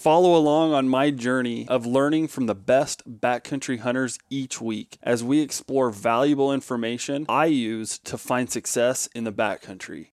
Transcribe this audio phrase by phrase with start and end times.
[0.00, 5.22] Follow along on my journey of learning from the best backcountry hunters each week as
[5.22, 10.12] we explore valuable information I use to find success in the backcountry.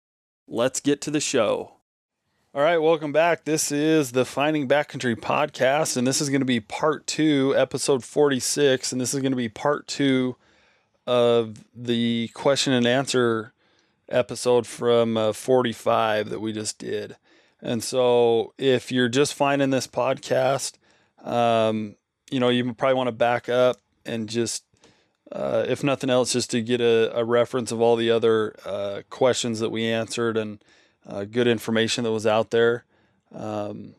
[0.48, 1.74] Let's get to the show.
[2.52, 3.44] All right, welcome back.
[3.44, 8.02] This is the Finding Backcountry podcast, and this is going to be part two, episode
[8.02, 10.34] 46, and this is going to be part two
[11.06, 13.52] of the question and answer
[14.08, 17.14] episode from uh, 45 that we just did.
[17.62, 20.74] And so if you're just finding this podcast,
[21.24, 21.96] um,
[22.30, 24.64] you know, you probably want to back up and just,
[25.32, 29.02] uh, if nothing else, just to get a, a reference of all the other uh,
[29.10, 30.62] questions that we answered and
[31.06, 32.84] uh, good information that was out there.
[33.34, 33.94] Um,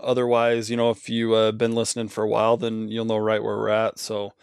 [0.00, 3.42] otherwise, you know, if you've uh, been listening for a while, then you'll know right
[3.42, 3.98] where we're at.
[3.98, 4.34] So,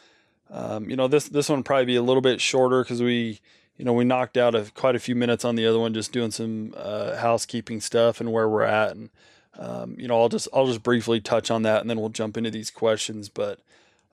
[0.50, 3.40] um, you know, this this one probably be a little bit shorter because we
[3.78, 6.12] you know, we knocked out a, quite a few minutes on the other one, just
[6.12, 8.96] doing some uh, housekeeping stuff and where we're at.
[8.96, 9.10] And
[9.58, 12.38] um, you know, I'll just I'll just briefly touch on that, and then we'll jump
[12.38, 13.30] into these questions.
[13.30, 13.60] But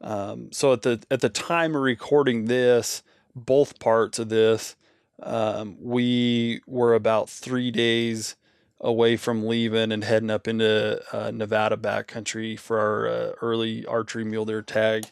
[0.00, 3.02] um, so at the at the time of recording this,
[3.34, 4.76] both parts of this,
[5.22, 8.36] um, we were about three days
[8.80, 14.24] away from leaving and heading up into uh, Nevada backcountry for our uh, early archery
[14.24, 15.06] mule deer tag,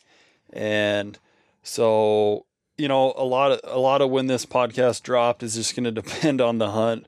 [0.53, 1.19] and
[1.63, 2.45] so
[2.77, 5.85] you know, a lot of a lot of when this podcast dropped is just going
[5.93, 7.07] to depend on the hunt.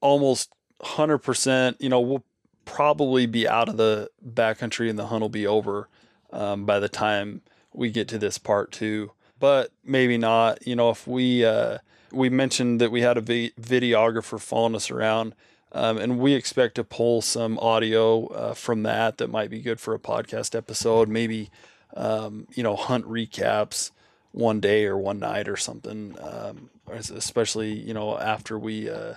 [0.00, 0.50] Almost
[0.82, 2.24] 100%, you know, we'll
[2.64, 5.88] probably be out of the backcountry and the hunt will be over
[6.32, 9.12] um, by the time we get to this part two.
[9.38, 10.66] But maybe not.
[10.66, 11.78] You know, if we uh,
[12.12, 15.34] we mentioned that we had a vi- videographer following us around,
[15.72, 19.80] um, and we expect to pull some audio uh, from that that might be good
[19.80, 21.08] for a podcast episode.
[21.08, 21.50] Maybe
[21.96, 23.90] um, you know hunt recaps
[24.32, 26.16] one day or one night or something.
[26.20, 29.14] Um, especially you know after we uh,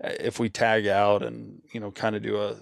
[0.00, 2.56] if we tag out and you know kind of do a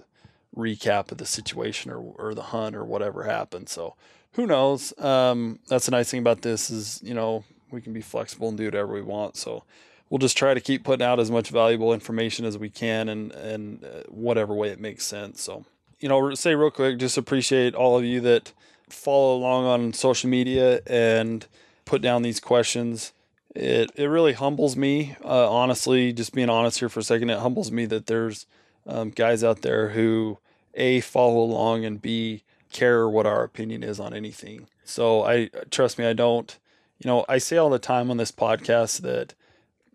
[0.55, 3.69] recap of the situation or or the hunt or whatever happened.
[3.69, 3.95] So
[4.33, 4.97] who knows?
[4.99, 8.57] Um, that's the nice thing about this is you know we can be flexible and
[8.57, 9.37] do whatever we want.
[9.37, 9.63] So
[10.09, 13.31] we'll just try to keep putting out as much valuable information as we can and
[13.33, 15.41] and uh, whatever way it makes sense.
[15.41, 15.65] So
[15.99, 18.53] you know say real quick, just appreciate all of you that
[18.89, 21.45] follow along on social media and
[21.85, 23.13] put down these questions.
[23.55, 26.11] It it really humbles me, uh, honestly.
[26.11, 28.45] Just being honest here for a second, it humbles me that there's
[28.85, 30.39] um, guys out there who
[30.73, 34.67] a follow along and b care what our opinion is on anything.
[34.83, 36.57] So I trust me, I don't.
[36.99, 39.33] You know, I say all the time on this podcast that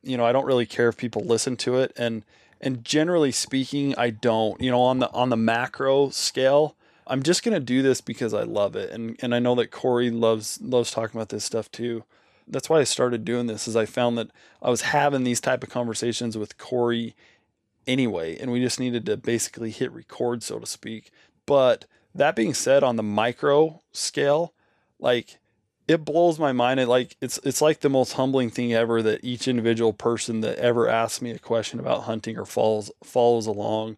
[0.02, 2.24] you know I don't really care if people listen to it, and
[2.60, 4.60] and generally speaking, I don't.
[4.60, 6.76] You know, on the on the macro scale,
[7.10, 10.10] I'm just gonna do this because I love it, and and I know that Corey
[10.10, 12.04] loves loves talking about this stuff too.
[12.46, 13.66] That's why I started doing this.
[13.66, 14.30] Is I found that
[14.62, 17.16] I was having these type of conversations with Corey
[17.86, 21.10] anyway, and we just needed to basically hit record, so to speak.
[21.46, 24.54] But that being said, on the micro scale,
[25.00, 25.40] like
[25.88, 26.78] it blows my mind.
[26.78, 30.58] It like it's it's like the most humbling thing ever that each individual person that
[30.58, 33.96] ever asks me a question about hunting or follows follows along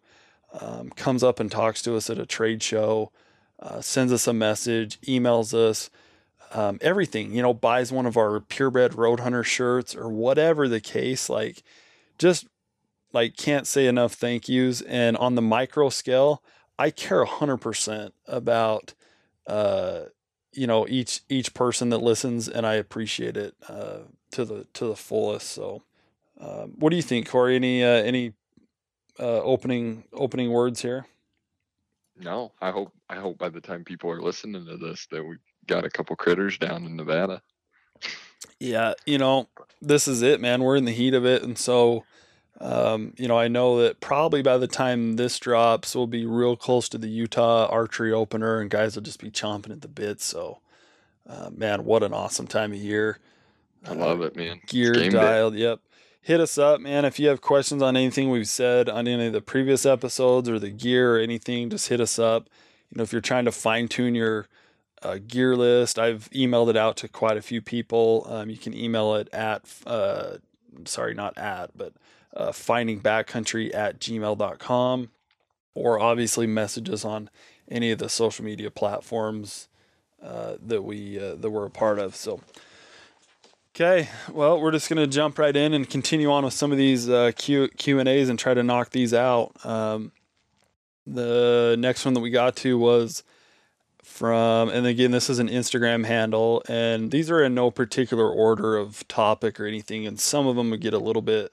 [0.59, 3.11] um, comes up and talks to us at a trade show,
[3.59, 5.89] uh, sends us a message, emails us,
[6.53, 10.79] um, everything, you know, buys one of our purebred road hunter shirts or whatever the
[10.81, 11.63] case, like
[12.19, 12.47] just
[13.11, 14.81] like can't say enough thank yous.
[14.81, 16.43] And on the micro scale,
[16.77, 18.93] I care hundred percent about,
[19.47, 20.01] uh,
[20.51, 23.99] you know, each, each person that listens and I appreciate it, uh,
[24.31, 25.49] to the, to the fullest.
[25.49, 25.83] So,
[26.39, 27.55] um, what do you think, Corey?
[27.55, 28.33] Any, uh, any
[29.19, 31.05] uh, opening opening words here?
[32.19, 35.37] No, I hope I hope by the time people are listening to this that we
[35.67, 37.41] got a couple critters down in Nevada.
[38.59, 39.47] Yeah, you know,
[39.81, 40.63] this is it, man.
[40.63, 42.03] We're in the heat of it, and so
[42.61, 46.55] um, you know, I know that probably by the time this drops, we'll be real
[46.55, 50.21] close to the Utah archery opener, and guys will just be chomping at the bit.
[50.21, 50.59] So,
[51.27, 53.19] uh, man, what an awesome time of year!
[53.85, 54.61] I love uh, it, man.
[54.67, 55.79] Gear dialed, yep
[56.23, 57.03] hit us up, man.
[57.05, 60.57] If you have questions on anything we've said on any of the previous episodes or
[60.57, 62.49] the gear or anything, just hit us up.
[62.89, 64.47] You know, if you're trying to fine tune your
[65.01, 68.25] uh, gear list, I've emailed it out to quite a few people.
[68.29, 70.37] Um, you can email it at, uh,
[70.85, 71.93] sorry, not at, but
[72.35, 75.09] uh, findingbackcountry at gmail.com
[75.75, 77.29] or obviously message us on
[77.69, 79.67] any of the social media platforms
[80.21, 82.15] uh, that we uh, that we're a part of.
[82.15, 82.39] So
[83.75, 87.09] Okay, well, we're just gonna jump right in and continue on with some of these
[87.09, 89.51] uh, Q Q and A's and try to knock these out.
[89.65, 90.11] Um,
[91.07, 93.23] the next one that we got to was
[94.03, 98.77] from, and again, this is an Instagram handle, and these are in no particular order
[98.77, 101.51] of topic or anything, and some of them would get a little bit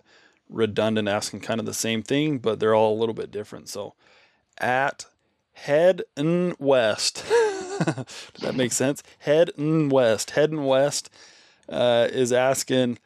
[0.51, 3.71] redundant, asking kind of the same thing, but they're all a little bit different.
[3.71, 3.95] So,
[4.59, 5.07] at
[5.55, 7.25] head and west,
[7.79, 9.03] does that make sense?
[9.21, 11.09] Head and west, head and west
[11.71, 12.99] uh, is asking,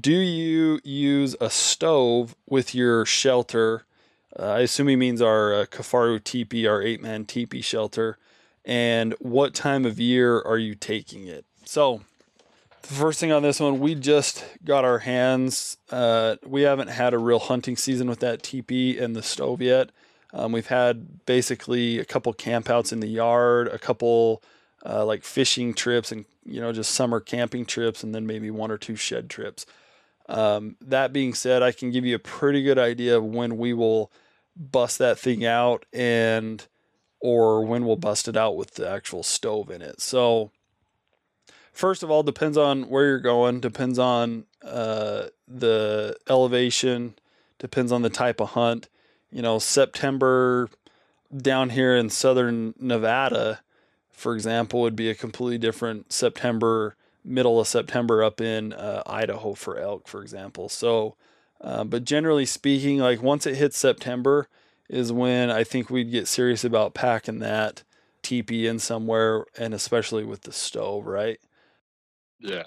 [0.00, 3.84] do you use a stove with your shelter?
[4.38, 8.18] Uh, I assume he means our uh, Kifaru teepee, our eight man teepee shelter.
[8.64, 11.46] And what time of year are you taking it?
[11.64, 12.02] So,
[12.82, 15.78] the first thing on this one, we just got our hands.
[15.90, 19.90] Uh, we haven't had a real hunting season with that teepee and the stove yet.
[20.32, 24.42] Um, we've had basically a couple campouts in the yard, a couple
[24.88, 28.70] uh, like fishing trips and you know just summer camping trips and then maybe one
[28.70, 29.66] or two shed trips.
[30.28, 33.72] Um, that being said i can give you a pretty good idea of when we
[33.72, 34.12] will
[34.54, 36.66] bust that thing out and
[37.20, 40.00] or when we'll bust it out with the actual stove in it.
[40.00, 40.50] So
[41.72, 47.14] first of all depends on where you're going depends on uh, the elevation
[47.58, 48.88] depends on the type of hunt.
[49.30, 50.68] You know september
[51.36, 53.60] down here in southern nevada
[54.18, 59.54] for example, would be a completely different September, middle of September up in uh, Idaho
[59.54, 60.68] for elk, for example.
[60.68, 61.16] So,
[61.60, 64.48] uh, but generally speaking, like once it hits September,
[64.88, 67.82] is when I think we'd get serious about packing that
[68.22, 71.38] teepee in somewhere, and especially with the stove, right?
[72.40, 72.64] Yeah,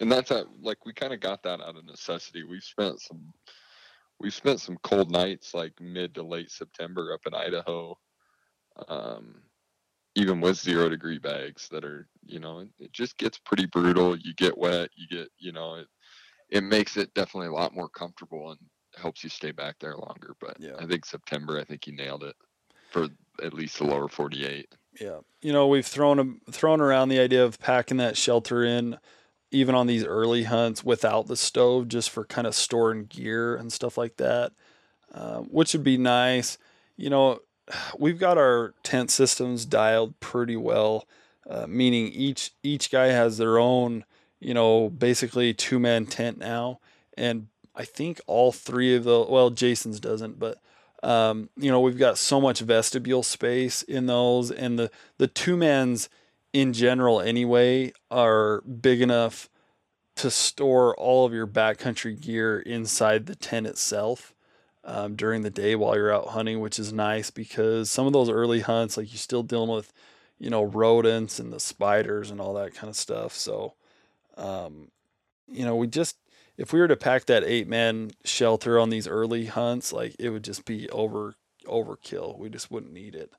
[0.00, 2.42] and that's a, like we kind of got that out of necessity.
[2.42, 3.32] We spent some
[4.20, 7.98] we spent some cold nights like mid to late September up in Idaho.
[8.88, 9.42] Um,
[10.14, 14.34] even with zero degree bags that are you know it just gets pretty brutal you
[14.34, 15.86] get wet you get you know it
[16.50, 18.58] it makes it definitely a lot more comfortable and
[18.96, 20.76] helps you stay back there longer but yeah.
[20.78, 22.36] i think september i think you nailed it
[22.90, 23.08] for
[23.42, 24.66] at least the lower 48
[25.00, 25.20] yeah.
[25.40, 28.98] You know we've thrown thrown around the idea of packing that shelter in
[29.50, 33.72] even on these early hunts without the stove just for kind of storing gear and
[33.72, 34.52] stuff like that
[35.14, 36.58] uh, which would be nice.
[36.96, 37.40] You know
[37.98, 41.06] we've got our tent systems dialed pretty well,
[41.48, 44.04] uh, meaning each each guy has their own,
[44.40, 46.80] you know, basically two man tent now,
[47.16, 50.58] and I think all three of the well, Jason's doesn't, but
[51.02, 55.56] um, you know, we've got so much vestibule space in those, and the the two
[55.56, 56.08] mans
[56.52, 59.48] in general anyway are big enough
[60.14, 64.34] to store all of your backcountry gear inside the tent itself
[64.84, 68.28] um, during the day while you're out hunting, which is nice because some of those
[68.28, 69.92] early hunts, like you're still dealing with,
[70.38, 73.34] you know, rodents and the spiders and all that kind of stuff.
[73.34, 73.74] So,
[74.36, 74.88] um,
[75.48, 76.16] you know, we just,
[76.56, 80.30] if we were to pack that eight man shelter on these early hunts, like it
[80.30, 81.34] would just be over
[81.66, 82.38] overkill.
[82.38, 83.32] We just wouldn't need it.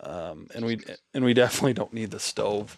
[0.00, 0.80] Um, and we
[1.14, 2.76] and we definitely don't need the stove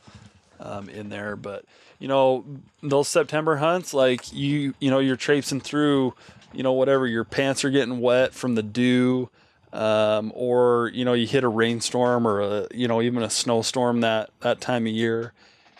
[0.65, 1.37] um, in there.
[1.37, 1.65] But
[2.01, 2.45] you know,
[2.83, 6.15] those September hunts, like you you know, you're traipsing through
[6.55, 9.29] you know, whatever, your pants are getting wet from the dew,
[9.73, 14.01] um, or, you know, you hit a rainstorm or, a, you know, even a snowstorm
[14.01, 15.33] that, that time of year.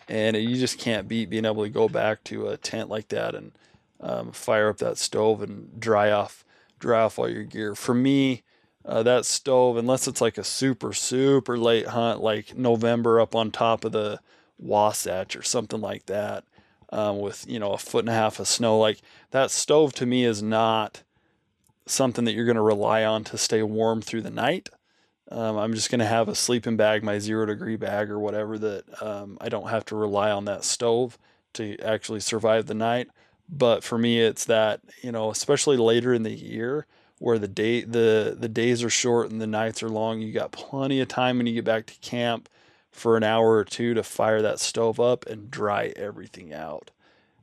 [0.09, 3.35] And you just can't beat being able to go back to a tent like that
[3.35, 3.53] and
[4.01, 6.45] um, fire up that stove and dry off,
[6.79, 7.75] dry off all your gear.
[7.75, 8.43] For me,
[8.85, 13.51] uh, that stove, unless it's like a super, super late hunt, like November up on
[13.51, 14.21] top of the
[14.59, 16.45] Wasatch or something like that,
[16.91, 18.79] um, with you know a foot and a half of snow.
[18.79, 21.03] Like that stove to me is not
[21.87, 24.69] something that you're going to rely on to stay warm through the night.
[25.31, 28.59] Um, I'm just going to have a sleeping bag, my zero degree bag or whatever
[28.59, 31.19] that um, I don't have to rely on that stove
[31.55, 33.09] to actually survive the night.
[33.49, 36.87] But for me, it's that you know, especially later in the year
[37.19, 40.21] where the day the the days are short and the nights are long.
[40.21, 42.49] You got plenty of time when you get back to camp
[42.95, 46.93] for an hour or two to fire that stove up and dry everything out.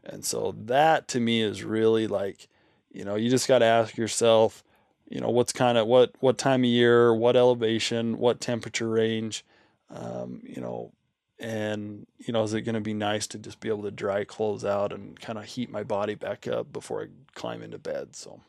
[0.02, 2.48] And so that to me is really like,
[2.90, 4.64] you know, you just got to ask yourself,
[5.10, 9.44] you know, what's kind of what what time of year, what elevation, what temperature range,
[9.90, 10.94] um, you know,
[11.38, 14.24] and you know, is it going to be nice to just be able to dry
[14.24, 18.16] clothes out and kind of heat my body back up before I climb into bed?
[18.16, 18.40] So,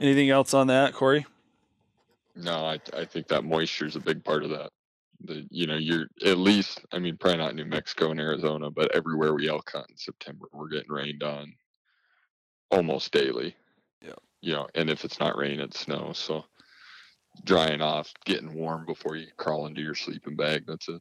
[0.00, 1.26] anything else on that, Corey?
[2.34, 4.70] No, I I think that moisture is a big part of that
[5.24, 8.94] the you know you're at least I mean probably not New Mexico and Arizona, but
[8.94, 11.52] everywhere we elk hunt in September, we're getting rained on
[12.70, 13.54] almost daily.
[14.00, 14.14] Yeah.
[14.40, 16.12] You know, and if it's not rain, it's snow.
[16.12, 16.44] So
[17.44, 21.00] drying off, getting warm before you crawl into your sleeping bag, that's a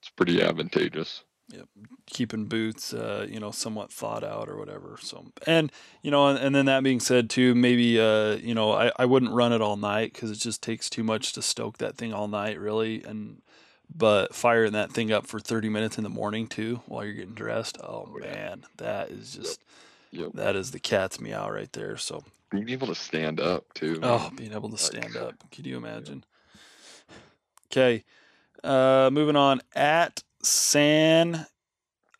[0.00, 1.24] it's pretty advantageous.
[2.06, 4.96] Keeping boots, uh, you know, somewhat thought out or whatever.
[5.00, 5.70] So, and
[6.02, 9.04] you know, and, and then that being said, too, maybe, uh, you know, I, I
[9.04, 12.12] wouldn't run it all night because it just takes too much to stoke that thing
[12.12, 13.02] all night, really.
[13.02, 13.42] And
[13.94, 17.34] but firing that thing up for 30 minutes in the morning too, while you're getting
[17.34, 19.60] dressed, oh, Oh, man, that is just
[20.12, 20.30] Yep.
[20.34, 21.96] that is the cat's meow right there.
[21.96, 24.00] So, Being able to stand up too.
[24.02, 26.24] oh, being able to Like, stand up, could you imagine?
[27.70, 28.04] Okay,
[28.64, 31.46] uh, moving on at San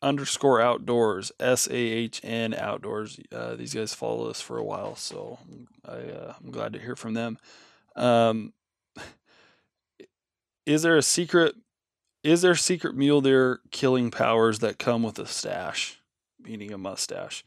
[0.01, 3.19] underscore outdoors S A H N outdoors.
[3.31, 5.39] Uh, these guys follow us for a while, so
[5.85, 7.37] I uh, I'm glad to hear from them.
[7.95, 8.53] Um,
[10.65, 11.55] is there a secret?
[12.23, 16.01] Is there secret mule deer killing powers that come with a stash,
[16.39, 17.45] meaning a mustache?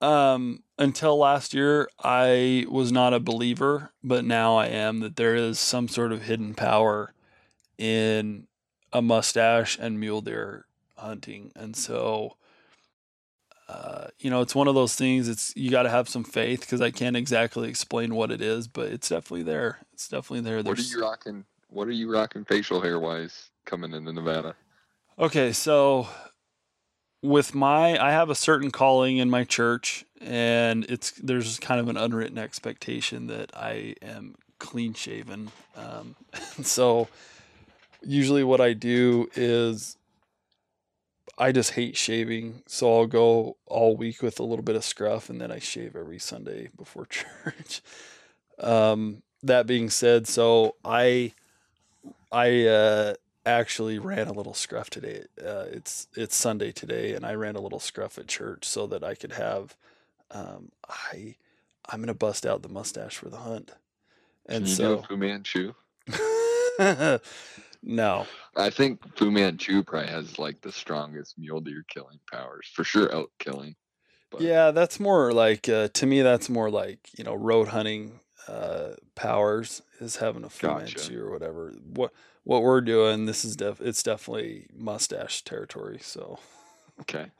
[0.00, 5.34] Um, until last year, I was not a believer, but now I am that there
[5.34, 7.12] is some sort of hidden power
[7.76, 8.46] in
[8.92, 10.66] a mustache and mule deer
[10.96, 11.52] hunting.
[11.54, 12.36] And so,
[13.68, 15.28] uh, you know, it's one of those things.
[15.28, 18.68] It's you got to have some faith because I can't exactly explain what it is,
[18.68, 19.78] but it's definitely there.
[19.92, 20.62] It's definitely there.
[20.62, 21.44] What are you rocking?
[21.68, 24.56] What are you rocking facial hair wise coming into Nevada?
[25.18, 26.08] Okay, so
[27.22, 31.88] with my I have a certain calling in my church and it's there's kind of
[31.88, 35.50] an unwritten expectation that I am clean shaven.
[35.76, 36.16] Um,
[36.62, 37.08] so
[38.02, 39.96] usually what I do is
[41.38, 45.30] I just hate shaving, so I'll go all week with a little bit of scruff
[45.30, 47.80] and then I shave every Sunday before church.
[48.58, 51.32] Um, that being said, so I
[52.30, 53.14] I uh
[53.46, 55.24] actually ran a little scruff today.
[55.42, 59.02] Uh, it's it's Sunday today, and I ran a little scruff at church so that
[59.02, 59.76] I could have.
[60.30, 61.36] Um, I
[61.88, 63.72] I'm gonna bust out the mustache for the hunt,
[64.46, 65.74] Can and you do so a Fu Manchu?
[67.82, 72.84] no, I think Fu Manchu probably has like the strongest mule deer killing powers for
[72.84, 73.10] sure.
[73.12, 73.76] Elk killing.
[74.30, 76.22] But yeah, that's more like uh, to me.
[76.22, 80.98] That's more like you know road hunting uh, powers is having a Fu Gotcha.
[80.98, 81.72] Manchu or whatever.
[81.94, 82.12] What
[82.44, 85.98] what we're doing, this is def it's definitely mustache territory.
[86.02, 86.38] So.
[87.00, 87.26] Okay.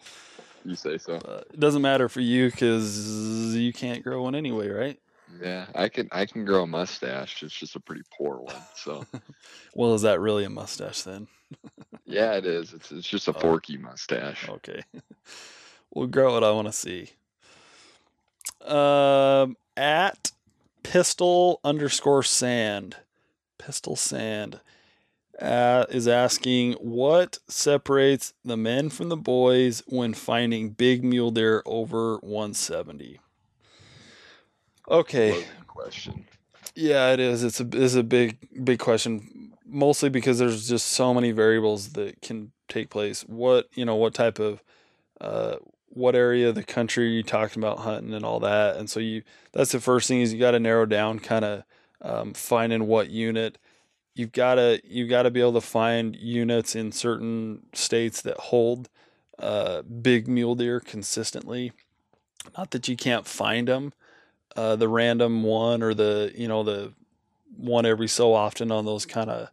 [0.63, 1.15] You say so.
[1.15, 5.01] Uh, it doesn't matter for you because you can't grow one anyway, right?
[5.41, 7.43] Yeah, I can I can grow a mustache.
[7.43, 8.55] It's just a pretty poor one.
[8.75, 9.05] So
[9.75, 11.29] Well, is that really a mustache then?
[12.05, 12.73] yeah, it is.
[12.73, 13.41] It's it's just a Oh.
[13.41, 14.49] forky mustache.
[14.49, 14.83] Okay.
[15.95, 17.11] we'll grow what I want to see.
[18.65, 20.33] Um, at
[20.83, 22.97] pistol underscore sand,
[23.59, 24.61] pistol sand,
[25.41, 31.63] uh, is asking what separates the men from the boys when finding big mule deer
[31.65, 33.21] over 170.
[34.91, 35.45] Okay.
[35.67, 36.27] Question.
[36.75, 37.45] Yeah, it is.
[37.45, 39.53] It's a is a big big question.
[39.67, 43.23] Mostly because there's just so many variables that can take place.
[43.23, 44.63] What you know, what type of,
[45.21, 45.57] uh,
[45.89, 48.77] what area of the country are you talking about hunting and all that.
[48.77, 51.63] And so you that's the first thing is you got to narrow down kind of
[52.03, 53.59] um, finding what unit.
[54.15, 58.39] You've got to you got to be able to find units in certain states that
[58.39, 58.89] hold
[59.39, 61.73] uh, big mule deer consistently.
[62.57, 63.93] Not that you can't find them,
[64.57, 66.93] uh, the random one or the you know the
[67.57, 69.51] one every so often on those kind of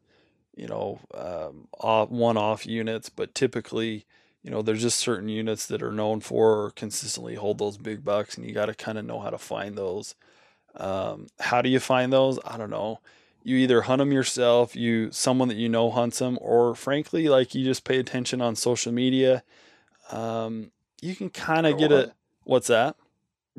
[0.55, 4.05] you know um, off, one-off units but typically
[4.43, 8.03] you know there's just certain units that are known for or consistently hold those big
[8.03, 10.15] bucks and you got to kind of know how to find those.
[10.75, 12.39] Um, how do you find those?
[12.45, 12.99] I don't know.
[13.43, 17.55] You either hunt them yourself you someone that you know hunts them or frankly like
[17.55, 19.43] you just pay attention on social media.
[20.11, 22.13] Um, you can kind of get a hunt.
[22.45, 22.95] what's that?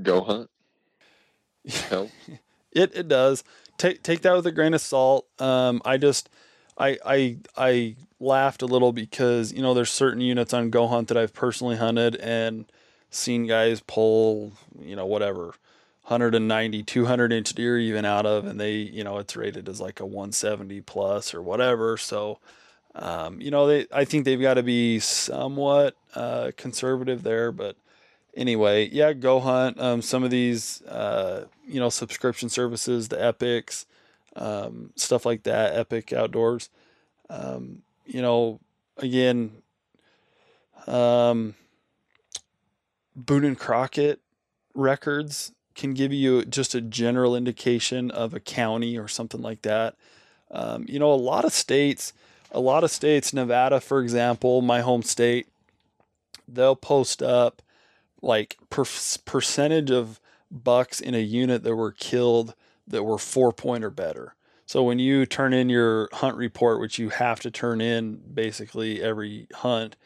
[0.01, 0.51] Go hunt.
[2.73, 3.45] It it does.
[3.79, 5.27] Take take that with a grain of salt.
[5.41, 6.29] Um, I just
[6.77, 11.09] I I I laughed a little because you know there's certain units on Go Hunt
[11.09, 12.67] that I've personally hunted and
[13.11, 15.55] seen guys pull you know whatever
[16.05, 19.99] 190 200 inch deer even out of and they you know it's rated as like
[20.01, 22.39] a 170 plus or whatever so
[22.95, 27.77] um, you know they I think they've got to be somewhat uh, conservative there but
[28.39, 29.79] anyway, yeah, go hunt.
[29.79, 33.85] Um, some of these, uh, you know, subscription services, the Epics,
[34.37, 36.71] um, stuff like that, Epic Outdoors.
[37.29, 38.61] Um, you know,
[38.97, 39.51] again,
[40.87, 41.55] um,
[43.15, 44.21] Boone and Crockett
[44.75, 49.97] records can give you just a general indication of a county or something like that.
[50.51, 52.13] Um, you know, a lot of states,
[52.51, 55.49] a lot of states, Nevada, for example, my home state,
[56.47, 57.61] they'll post up
[58.23, 58.85] like per-
[59.25, 60.21] percentage of
[60.51, 62.55] bucks in a unit that were killed
[62.87, 64.35] that were four point or better.
[64.67, 69.03] So when you turn in your hunt report, which you have to turn in basically
[69.03, 69.97] every hunt,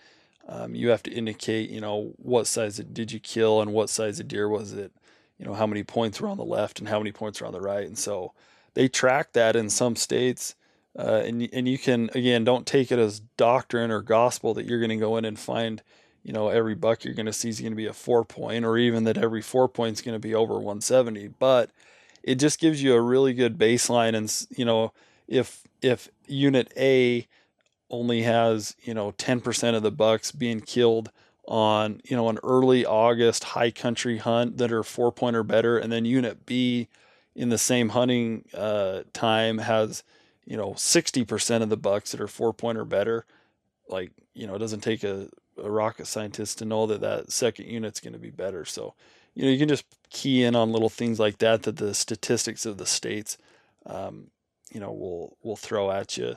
[0.48, 4.20] um, you have to indicate, you know, what size did you kill and what size
[4.20, 4.92] of deer was it,
[5.38, 7.52] you know, how many points were on the left and how many points were on
[7.52, 7.86] the right.
[7.86, 8.32] And so
[8.74, 10.54] they track that in some states.
[10.96, 14.80] Uh, and, and you can, again, don't take it as doctrine or gospel that you're
[14.80, 15.82] going to go in and find,
[16.22, 18.64] you know, every buck you're going to see is going to be a four point
[18.64, 21.28] or even that every four point is going to be over 170.
[21.38, 21.70] But
[22.22, 24.14] it just gives you a really good baseline.
[24.14, 24.92] And, you know,
[25.26, 27.26] if, if unit A
[27.90, 31.10] only has, you know, 10% of the bucks being killed
[31.48, 35.76] on, you know, an early August high country hunt that are four point or better.
[35.76, 36.88] And then unit B
[37.34, 40.04] in the same hunting uh, time has,
[40.44, 43.26] you know, 60% of the bucks that are four point or better.
[43.88, 45.28] Like, you know, it doesn't take a,
[45.62, 48.64] a rocket scientist to know that that second unit's going to be better.
[48.64, 48.94] So,
[49.34, 52.66] you know, you can just key in on little things like that that the statistics
[52.66, 53.38] of the states,
[53.86, 54.28] um,
[54.72, 56.36] you know, will will throw at you.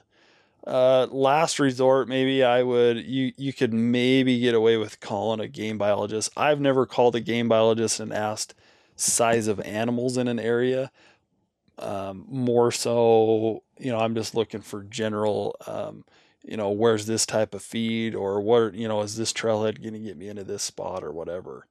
[0.66, 5.48] Uh, last resort, maybe I would you you could maybe get away with calling a
[5.48, 6.32] game biologist.
[6.36, 8.56] I've never called a game biologist and asked
[8.96, 10.92] size of animals in an area.
[11.78, 16.06] Um, more so, you know, I'm just looking for general, um,
[16.46, 19.94] you know, where's this type of feed or what, you know, is this trailhead going
[19.94, 21.68] to get me into this spot or whatever.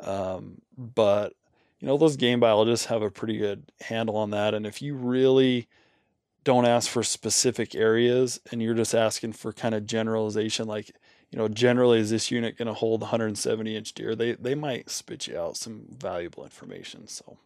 [0.00, 1.34] Um, but
[1.80, 4.54] you know, those game biologists have a pretty good handle on that.
[4.54, 5.68] And if you really
[6.44, 10.90] don't ask for specific areas and you're just asking for kind of generalization, like,
[11.30, 14.14] you know, generally is this unit going to hold 170 inch deer?
[14.14, 17.08] They, they might spit you out some valuable information.
[17.08, 17.36] So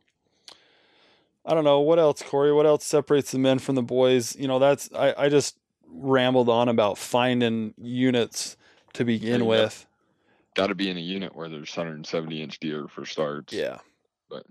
[1.45, 4.37] I don't know what else, Corey, what else separates the men from the boys?
[4.37, 5.57] You know, that's, I, I just
[5.93, 8.57] rambled on about finding units
[8.95, 9.87] to begin with
[10.55, 13.53] got to be in a unit where there's 170 inch deer for starts.
[13.53, 13.79] Yeah.
[14.29, 14.45] But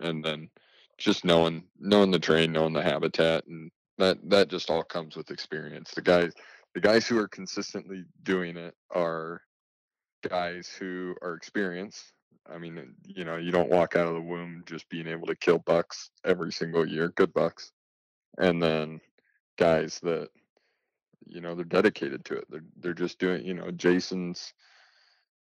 [0.00, 0.48] and then
[0.96, 5.30] just knowing knowing the terrain, knowing the habitat, and that that just all comes with
[5.30, 5.92] experience.
[5.92, 6.32] The guys
[6.74, 9.42] the guys who are consistently doing it are
[10.28, 12.12] guys who are experienced.
[12.50, 15.26] I mean, uh, you know, you don't walk out of the womb just being able
[15.26, 17.72] to kill bucks every single year, good bucks.
[18.38, 19.00] And then
[19.58, 20.30] guys that
[21.28, 22.46] you know, they're dedicated to it.
[22.50, 24.52] They're they're just doing, you know, Jason's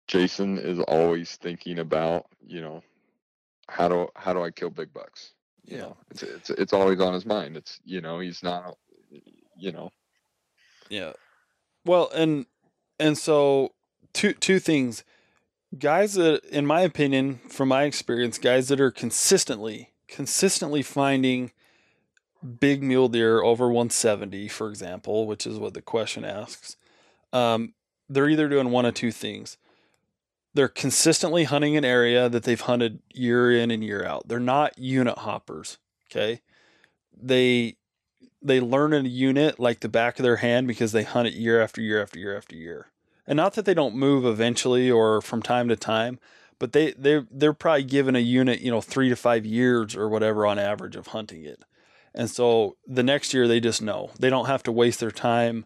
[0.08, 2.84] Jason is always thinking about, you know,
[3.68, 5.34] how do how do I kill big bucks?
[5.66, 5.82] You yeah.
[5.84, 7.58] know, it's it's it's always on his mind.
[7.58, 8.76] It's you know, he's not
[9.58, 9.92] you know.
[10.90, 11.14] Yeah.
[11.86, 12.46] Well, and
[13.00, 13.74] and so
[14.14, 15.04] two two things.
[15.78, 21.52] Guys that in my opinion, from my experience, guys that are consistently consistently finding
[22.60, 26.78] big mule deer over 170, for example, which is what the question asks.
[27.34, 27.74] Um,
[28.08, 29.58] they're either doing one of two things
[30.54, 34.28] they're consistently hunting an area that they've hunted year in and year out.
[34.28, 35.78] They're not unit hoppers.
[36.10, 36.42] Okay.
[37.16, 37.78] They
[38.42, 41.62] they learn a unit like the back of their hand because they hunt it year
[41.62, 42.88] after year after year after year.
[43.28, 46.20] And not that they don't move eventually or from time to time,
[46.58, 50.10] but they they they're probably given a unit, you know, 3 to 5 years or
[50.10, 51.64] whatever on average of hunting it.
[52.20, 54.12] And so the next year they just know.
[54.20, 55.66] They don't have to waste their time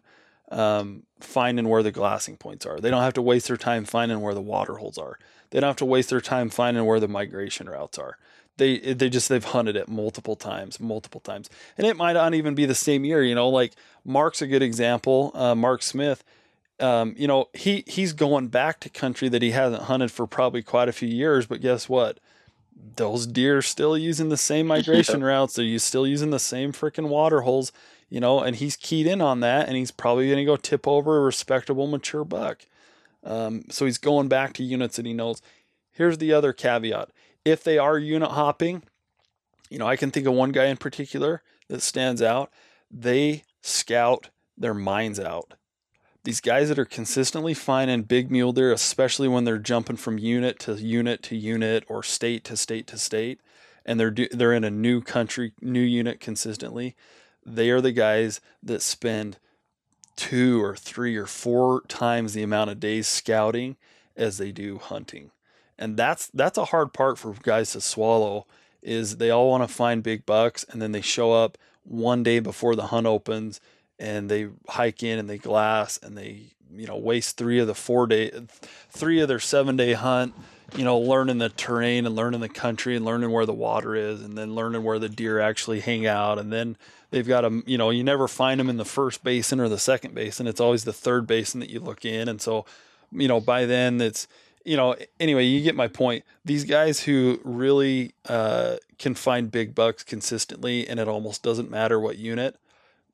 [0.52, 2.78] um, finding where the glassing points are.
[2.78, 5.18] They don't have to waste their time finding where the water holes are.
[5.50, 8.18] They don't have to waste their time finding where the migration routes are.
[8.56, 12.54] They they just they've hunted it multiple times, multiple times, and it might not even
[12.54, 13.24] be the same year.
[13.24, 13.72] You know, like
[14.04, 15.32] Mark's a good example.
[15.34, 16.22] Uh, Mark Smith.
[16.78, 20.62] Um, you know, he he's going back to country that he hasn't hunted for probably
[20.62, 21.46] quite a few years.
[21.46, 22.20] But guess what?
[22.96, 25.26] Those deer are still using the same migration yeah.
[25.26, 25.54] routes.
[25.54, 27.72] They're you still using the same freaking water holes
[28.14, 30.86] you know, and he's keyed in on that, and he's probably going to go tip
[30.86, 32.64] over a respectable mature buck.
[33.24, 35.42] Um, so he's going back to units that he knows.
[35.90, 37.10] Here's the other caveat:
[37.44, 38.84] if they are unit hopping,
[39.68, 42.52] you know, I can think of one guy in particular that stands out.
[42.88, 45.54] They scout their minds out.
[46.24, 50.58] These guys that are consistently finding big mule deer, especially when they're jumping from unit
[50.60, 53.40] to unit to unit or state to state to state,
[53.84, 56.96] and they're they're in a new country, new unit consistently
[57.44, 59.38] they are the guys that spend
[60.16, 63.76] two or three or four times the amount of days scouting
[64.16, 65.30] as they do hunting.
[65.78, 68.46] And that's that's a hard part for guys to swallow
[68.80, 72.38] is they all want to find big bucks and then they show up one day
[72.38, 73.60] before the hunt opens
[74.04, 76.42] and they hike in and they glass and they
[76.74, 78.30] you know waste 3 of the 4 day
[78.90, 80.34] 3 of their 7 day hunt
[80.76, 84.22] you know learning the terrain and learning the country and learning where the water is
[84.22, 86.76] and then learning where the deer actually hang out and then
[87.14, 89.78] they've got them, you know, you never find them in the first basin or the
[89.78, 90.48] second basin.
[90.48, 92.28] It's always the third basin that you look in.
[92.28, 92.66] And so,
[93.12, 94.26] you know, by then it's,
[94.64, 96.24] you know, anyway, you get my point.
[96.44, 102.00] These guys who really uh, can find big bucks consistently, and it almost doesn't matter
[102.00, 102.56] what unit,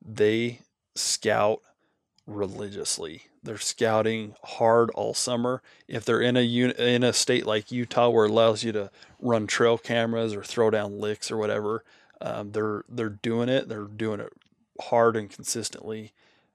[0.00, 0.60] they
[0.94, 1.60] scout
[2.26, 3.22] religiously.
[3.42, 5.62] They're scouting hard all summer.
[5.88, 8.90] If they're in a unit in a state like Utah where it allows you to
[9.20, 11.84] run trail cameras or throw down licks or whatever,
[12.20, 13.68] um, they're they're doing it.
[13.68, 14.32] They're doing it
[14.80, 16.12] hard and consistently,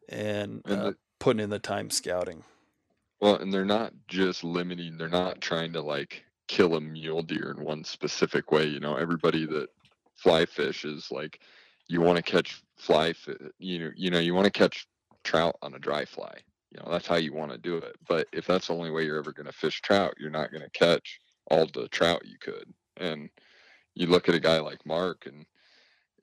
[0.10, 2.44] and, And uh, the- putting in the time scouting.
[3.20, 7.56] Well, and they're not just limiting, they're not trying to like kill a mule deer
[7.58, 8.66] in one specific way.
[8.66, 9.70] You know, everybody that
[10.16, 11.40] fly fishes, like
[11.88, 14.88] you want to catch fly, uh, you know, you know, you want to catch
[15.24, 16.38] trout on a dry fly.
[16.72, 17.96] You know, that's how you want to do it.
[18.08, 20.64] But if that's the only way you're ever going to fish trout, you're not going
[20.64, 21.20] to catch
[21.50, 22.74] all the trout you could.
[22.98, 23.30] And
[23.94, 25.46] you look at a guy like Mark and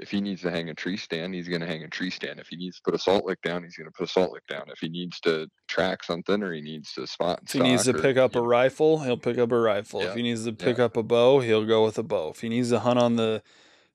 [0.03, 2.41] if he needs to hang a tree stand, he's going to hang a tree stand.
[2.41, 4.33] If he needs to put a salt lick down, he's going to put a salt
[4.33, 4.65] lick down.
[4.69, 7.97] If he needs to track something or he needs to spot, If he needs to
[7.97, 10.01] or, pick up a know, rifle, he'll pick up a rifle.
[10.01, 12.31] If he needs to pick up a bow, he'll go with a bow.
[12.31, 13.43] If he needs to hunt on the,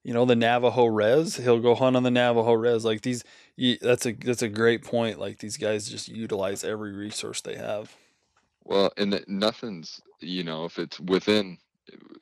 [0.08, 2.86] you know, the Navajo res, he'll go hunt on the Navajo res.
[2.86, 3.26] Like these,
[3.82, 5.20] that's a that's a great point.
[5.20, 7.94] Like these guys just utilize every resource they have.
[8.64, 11.58] Well, and nothing's, you know, if it's within,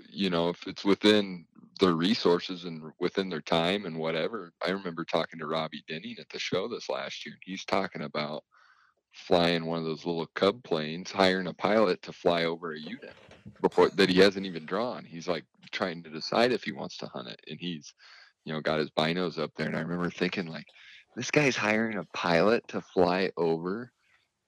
[0.10, 1.46] you know, if it's within
[1.80, 4.52] their resources and within their time and whatever.
[4.66, 7.36] I remember talking to Robby Denning at the show this last year.
[7.44, 8.46] He's talking about
[9.12, 13.14] flying one of those little Cub planes, hiring a pilot to fly over a unit
[13.62, 15.06] before that he hasn't even drawn.
[15.06, 17.94] He's like trying to decide if he wants to hunt it, and he's,
[18.44, 19.68] you know, got his binos up there.
[19.68, 20.66] And I remember thinking like,
[21.16, 23.92] this guy's hiring a pilot to fly over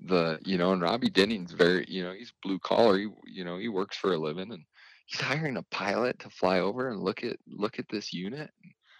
[0.05, 3.57] the you know and robby denning's very you know he's blue collar he you know
[3.57, 4.63] he works for a living and
[5.07, 8.51] he's hiring a pilot to fly over and look at look at this unit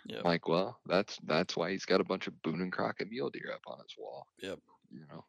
[0.09, 0.23] Yep.
[0.23, 3.51] Like well that's that's why he's got a bunch of boone and crockett mule deer
[3.53, 4.57] up on his wall Yep.
[4.89, 5.25] you know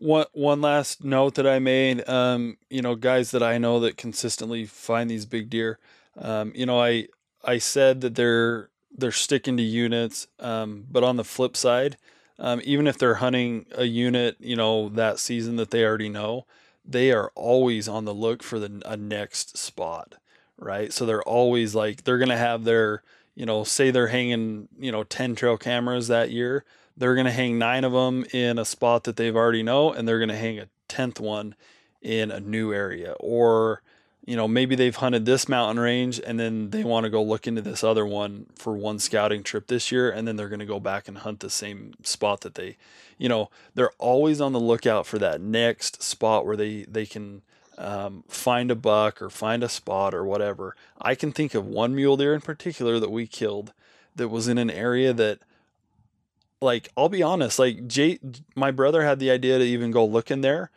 [0.00, 3.98] One one last note that I made, um, you know, guys that I know that
[3.98, 5.78] consistently find these big deer.
[6.16, 7.08] Um, you know, I
[7.44, 11.98] I said that they're they're sticking to units, um, but on the flip side,
[12.38, 16.46] um, even if they're hunting a unit, you know, that season that they already know,
[16.84, 20.14] they are always on the look for the a next spot,
[20.56, 20.94] right?
[20.94, 23.02] So they're always like they're gonna have their,
[23.34, 26.64] you know, say they're hanging, you know, ten trail cameras that year
[27.00, 30.06] they're going to hang nine of them in a spot that they've already know and
[30.06, 31.54] they're going to hang a 10th one
[32.00, 33.14] in a new area.
[33.18, 33.82] Or
[34.26, 37.46] you know maybe they've hunted this mountain range and then they want to go look
[37.46, 40.66] into this other one for one scouting trip this year and then they're going to
[40.66, 42.76] go back and hunt the same spot that they
[43.16, 47.40] you know they're always on the lookout for that next spot where they they can
[47.78, 50.76] um, find a buck or find a spot or whatever.
[51.00, 53.72] I can think of one mule deer in particular that we killed
[54.14, 55.40] that was in an area that
[56.60, 58.18] like I'll be honest, like Jay,
[58.54, 60.70] my brother had the idea to even go look in there.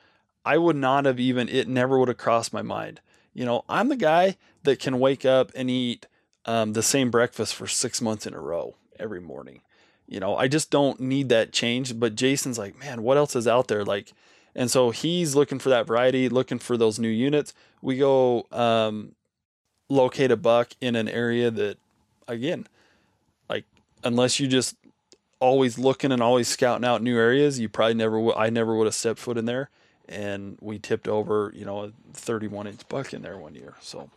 [0.46, 3.02] I would not have even it never would have crossed my mind.
[3.34, 6.08] You know, I'm the guy that can wake up and eat
[6.46, 9.62] um, the same breakfast for six months in a row every morning.
[10.08, 12.00] You know, I just don't need that change.
[12.00, 13.84] But Jason's like, man, what else is out there?
[13.84, 14.14] Like,
[14.56, 17.54] and so he's looking for that variety, looking for those new units.
[17.82, 19.16] We go um,
[19.90, 21.78] locate a buck in an area that,
[22.28, 22.68] again,
[23.50, 23.66] like
[24.04, 24.76] unless you just
[25.44, 28.36] always looking and always scouting out new areas, you probably never would.
[28.36, 29.70] I never would have stepped foot in there.
[30.08, 33.76] And we tipped over, you know, a 31 inch buck in there one year.
[33.82, 34.10] So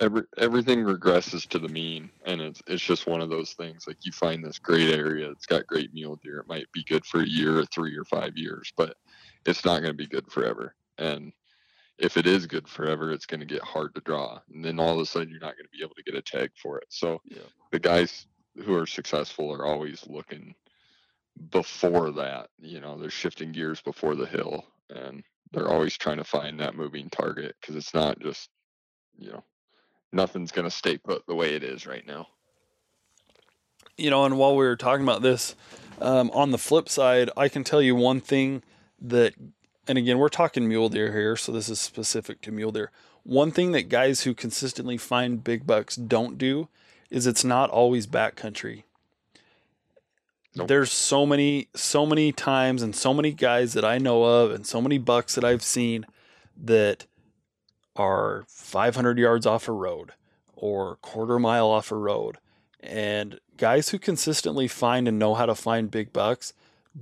[0.00, 3.96] every everything regresses to the mean and it's it's just one of those things like
[4.04, 7.20] you find this great area it's got great mule deer it might be good for
[7.20, 8.96] a year or three or five years but
[9.46, 11.32] it's not going to be good forever and
[11.98, 14.94] if it is good forever it's going to get hard to draw and then all
[14.94, 16.86] of a sudden you're not going to be able to get a tag for it
[16.88, 17.38] so Yeah.
[17.70, 18.26] the guys
[18.62, 20.54] who are successful are always looking
[21.50, 26.24] before that you know they're shifting gears before the hill and they're always trying to
[26.24, 28.50] find that moving target because it's not just
[29.18, 29.42] you know
[30.12, 32.28] nothing's going to stay put the way it is right now
[33.96, 35.54] you know, and while we were talking about this,
[36.00, 38.62] um, on the flip side, I can tell you one thing
[39.00, 39.34] that,
[39.86, 42.90] and again, we're talking mule deer here, so this is specific to mule deer.
[43.22, 46.68] One thing that guys who consistently find big bucks don't do
[47.14, 48.82] is it's not always backcountry.
[50.56, 50.68] Nope.
[50.68, 54.66] There's so many, so many times, and so many guys that I know of, and
[54.66, 56.06] so many bucks that I've seen
[56.56, 57.06] that
[57.96, 60.12] are 500 yards off a road
[60.54, 62.38] or quarter mile off a road
[62.80, 66.52] and guys who consistently find and know how to find big bucks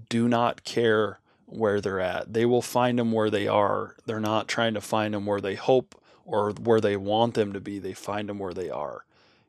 [0.09, 2.33] do not care where they're at.
[2.33, 3.97] They will find them where they are.
[4.07, 5.95] They're not trying to find them where they hope
[6.25, 7.79] or where they want them to be.
[7.79, 9.05] They find them where they are.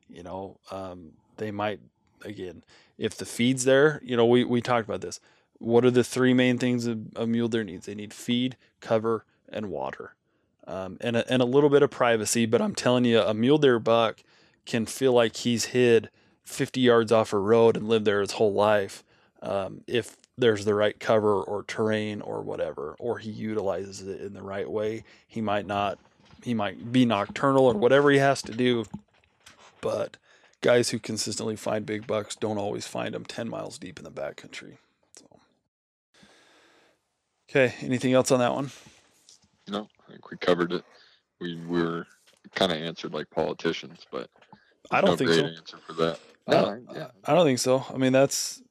[0.08, 1.80] You know, um, they might,
[2.24, 2.62] again,
[2.98, 5.20] if the feed's there, you know, we, we talked about this.
[5.58, 7.86] What are the three main things a, a mule deer needs?
[7.86, 10.14] They need feed, cover, and water.
[10.66, 13.58] Um, and, a, and a little bit of privacy, but I'm telling you, a mule
[13.58, 14.22] deer buck
[14.64, 16.08] can feel like he's hid
[16.44, 19.04] 50 yards off a road and lived there his whole life
[19.42, 24.34] um, if there's the right cover or terrain or whatever, or he utilizes it in
[24.34, 25.04] the right way.
[25.28, 25.98] He might not,
[26.42, 28.84] he might be nocturnal or whatever he has to do.
[29.84, 30.16] But
[30.62, 34.10] guys who consistently find big bucks don't always find them 10 miles deep in the
[34.10, 34.78] backcountry.
[35.18, 35.26] So,
[37.50, 38.70] okay, anything else on that one?
[39.68, 40.84] No, I think we covered it.
[41.38, 42.06] We were
[42.54, 44.30] kind of answered like politicians, but
[44.90, 45.46] I don't no think great so.
[45.46, 46.18] answer for that.
[46.48, 47.84] No, Uh, yeah, I don't think so.
[47.92, 48.62] I mean, that's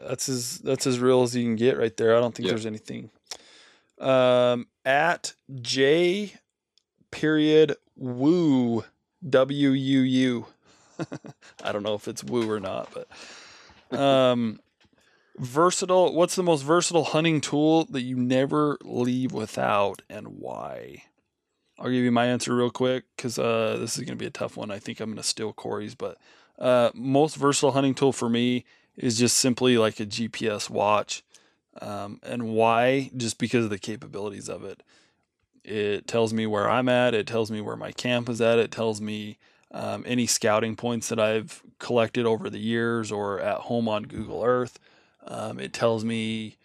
[0.00, 2.16] that's as that's as real as you can get right there.
[2.16, 2.52] I don't think Yeah.
[2.52, 3.10] there's anything.
[3.98, 6.34] Um, at J
[7.10, 8.84] period woo
[9.28, 10.46] w u u.
[11.62, 14.60] I don't know if it's woo or not, but um,
[15.38, 16.14] versatile.
[16.14, 21.04] What's the most versatile hunting tool that you never leave without, and why?
[21.78, 24.30] I'll give you my answer real quick because uh, this is going to be a
[24.30, 24.70] tough one.
[24.70, 26.16] I think I'm going to steal Corey's, but
[26.58, 28.64] uh, most versatile hunting tool for me
[28.96, 31.22] is just simply like a GPS watch.
[31.82, 33.10] Um, and why?
[33.14, 34.82] Just because of the capabilities of it.
[35.66, 37.12] It tells me where I'm at.
[37.12, 38.58] It tells me where my camp is at.
[38.58, 39.36] It tells me
[39.72, 44.44] um, any scouting points that I've collected over the years or at home on Google
[44.44, 44.78] Earth.
[45.26, 46.56] Um, it tells me,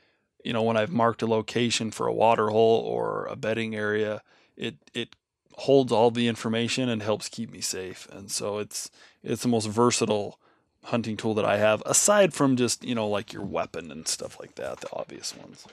[0.44, 4.22] you know, when I've marked a location for a water hole or a bedding area.
[4.56, 5.16] It it
[5.56, 8.08] holds all the information and helps keep me safe.
[8.12, 8.92] And so it's
[9.24, 10.40] it's the most versatile
[10.86, 14.40] hunting tool that I have, aside from just you know like your weapon and stuff
[14.40, 15.66] like that, the obvious ones.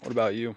[0.00, 0.56] What about you?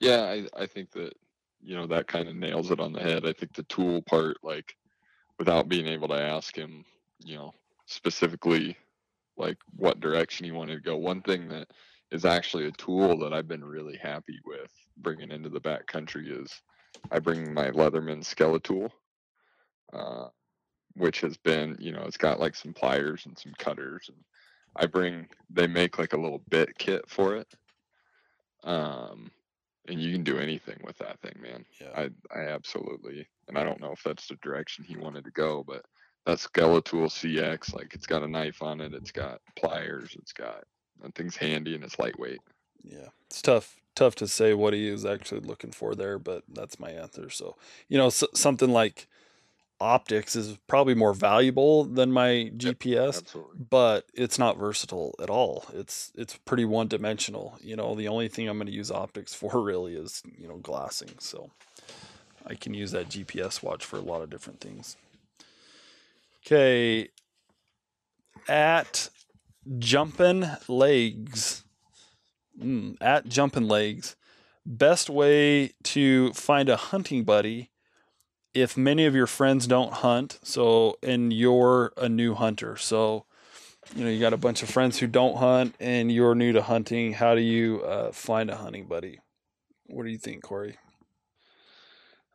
[0.00, 0.22] Yeah.
[0.22, 1.14] I, I think that
[1.60, 3.26] you know that kind of nails it on the head.
[3.26, 4.74] I think the tool part, like,
[5.38, 6.84] without being able to ask him,
[7.24, 7.54] you know,
[7.86, 8.76] specifically
[9.36, 10.96] like what direction he wanted to go.
[10.96, 11.68] One thing that
[12.10, 16.30] is actually a tool that I've been really happy with bringing into the back country
[16.30, 16.60] is
[17.10, 18.90] I bring my Leatherman Skeletool,
[19.92, 20.28] uh,
[20.94, 24.16] which has been, you know, it's got like some pliers and some cutters, and
[24.76, 25.28] I bring.
[25.50, 27.48] They make like a little bit kit for it,
[28.64, 29.30] um,
[29.88, 31.64] and you can do anything with that thing, man.
[31.80, 31.90] Yeah.
[31.96, 35.64] I I absolutely, and I don't know if that's the direction he wanted to go,
[35.64, 35.84] but
[36.26, 40.64] that Skeletool CX, like it's got a knife on it, it's got pliers, it's got
[41.02, 42.40] that thing's handy and it's lightweight.
[42.82, 46.78] Yeah, it's tough tough to say what he is actually looking for there, but that's
[46.78, 47.30] my answer.
[47.30, 47.56] So
[47.88, 49.08] you know, s- something like
[49.80, 53.18] optics is probably more valuable than my GPS.
[53.18, 53.66] Absolutely.
[53.70, 55.64] but it's not versatile at all.
[55.72, 57.58] It's it's pretty one dimensional.
[57.60, 60.56] You know, the only thing I'm going to use optics for really is you know
[60.56, 61.14] glassing.
[61.18, 61.50] So
[62.46, 64.96] I can use that GPS watch for a lot of different things.
[66.46, 67.08] Okay,
[68.48, 69.10] at
[69.78, 71.64] jumping legs,
[72.60, 74.16] mm, at jumping legs,
[74.64, 77.70] best way to find a hunting buddy
[78.54, 83.24] if many of your friends don't hunt so and you're a new hunter so
[83.94, 86.62] you know you got a bunch of friends who don't hunt and you're new to
[86.62, 89.20] hunting how do you uh, find a hunting buddy
[89.86, 90.78] what do you think corey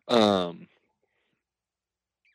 [0.08, 0.68] Um,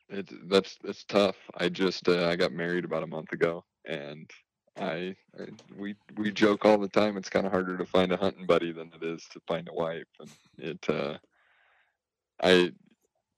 [0.09, 1.37] it's that's that's tough.
[1.55, 4.29] I just uh, I got married about a month ago, and
[4.77, 5.45] I, I
[5.77, 7.17] we we joke all the time.
[7.17, 9.73] It's kind of harder to find a hunting buddy than it is to find a
[9.73, 11.17] wife, and it uh,
[12.41, 12.71] I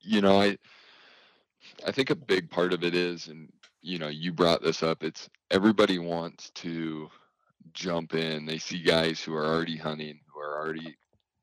[0.02, 0.58] you know I
[1.86, 5.04] I think a big part of it is, and you know you brought this up.
[5.04, 7.10] It's everybody wants to
[7.74, 8.46] jump in.
[8.46, 10.96] They see guys who are already hunting, who are already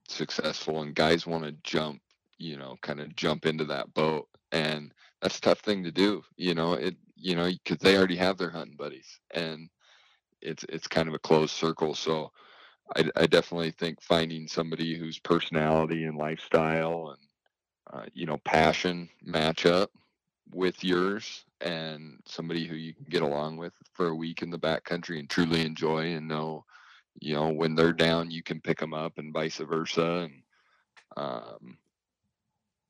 [0.09, 2.01] successful, and guys want to jump
[2.39, 6.23] you know kind of jump into that boat and that's a tough thing to do
[6.37, 9.69] you know it you know because they already have their hunting buddies and
[10.41, 12.31] it's it's kind of a closed circle so
[12.97, 17.28] I, I definitely think finding somebody whose personality and lifestyle and
[17.99, 19.91] uh, you know passion match up
[20.51, 24.59] with yours and somebody who you can get along with for a week in the
[24.59, 26.65] backcountry and truly enjoy and know
[27.21, 30.43] you know when they're down you can pick them up and vice versa and
[31.17, 31.79] um,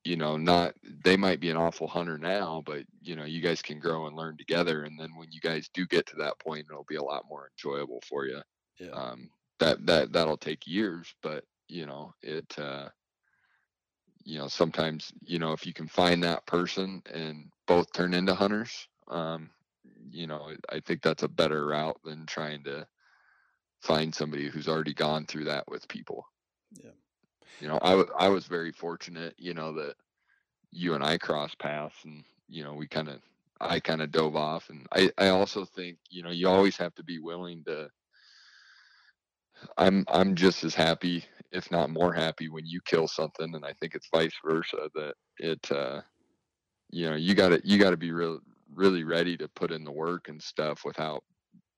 [0.04, 3.62] you know not they might be an awful hunter now but you know you guys
[3.62, 4.84] can grow and learn together.
[4.84, 7.50] And then when you guys do get to that point it'll be a lot more
[7.56, 8.40] enjoyable for you
[8.78, 8.90] yeah.
[8.90, 12.88] Um, that that that'll take years but you know it uh,
[14.28, 18.34] you know sometimes you know if you can find that person and both turn into
[18.34, 19.48] hunters um,
[20.10, 22.86] you know i think that's a better route than trying to
[23.80, 26.26] find somebody who's already gone through that with people
[26.72, 26.90] Yeah.
[27.58, 29.94] you know i, w- I was very fortunate you know that
[30.70, 33.22] you and i crossed paths and you know we kind of
[33.62, 36.94] i kind of dove off and i i also think you know you always have
[36.96, 37.88] to be willing to
[39.76, 43.72] i'm i'm just as happy if not more happy when you kill something and i
[43.74, 46.00] think it's vice versa that it uh
[46.90, 48.40] you know, you got to you got to be real
[48.74, 51.22] really ready to put in the work and stuff without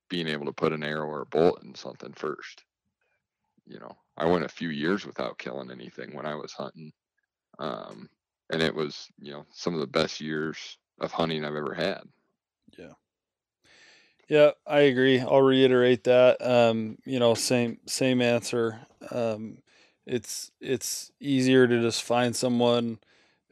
[0.09, 2.65] being able to put an arrow or a bullet in something first.
[3.67, 6.93] You know, I went a few years without killing anything when I was hunting.
[7.59, 8.09] Um,
[8.53, 12.03] and it was, you know, some of the best years of hunting I've ever had.
[12.77, 12.93] Yeah.
[14.31, 15.19] Yeah, I agree.
[15.19, 16.41] I'll reiterate that.
[16.41, 18.79] Um, you know, same same answer.
[19.11, 19.59] Um,
[20.07, 23.01] it's it's easier to just find someone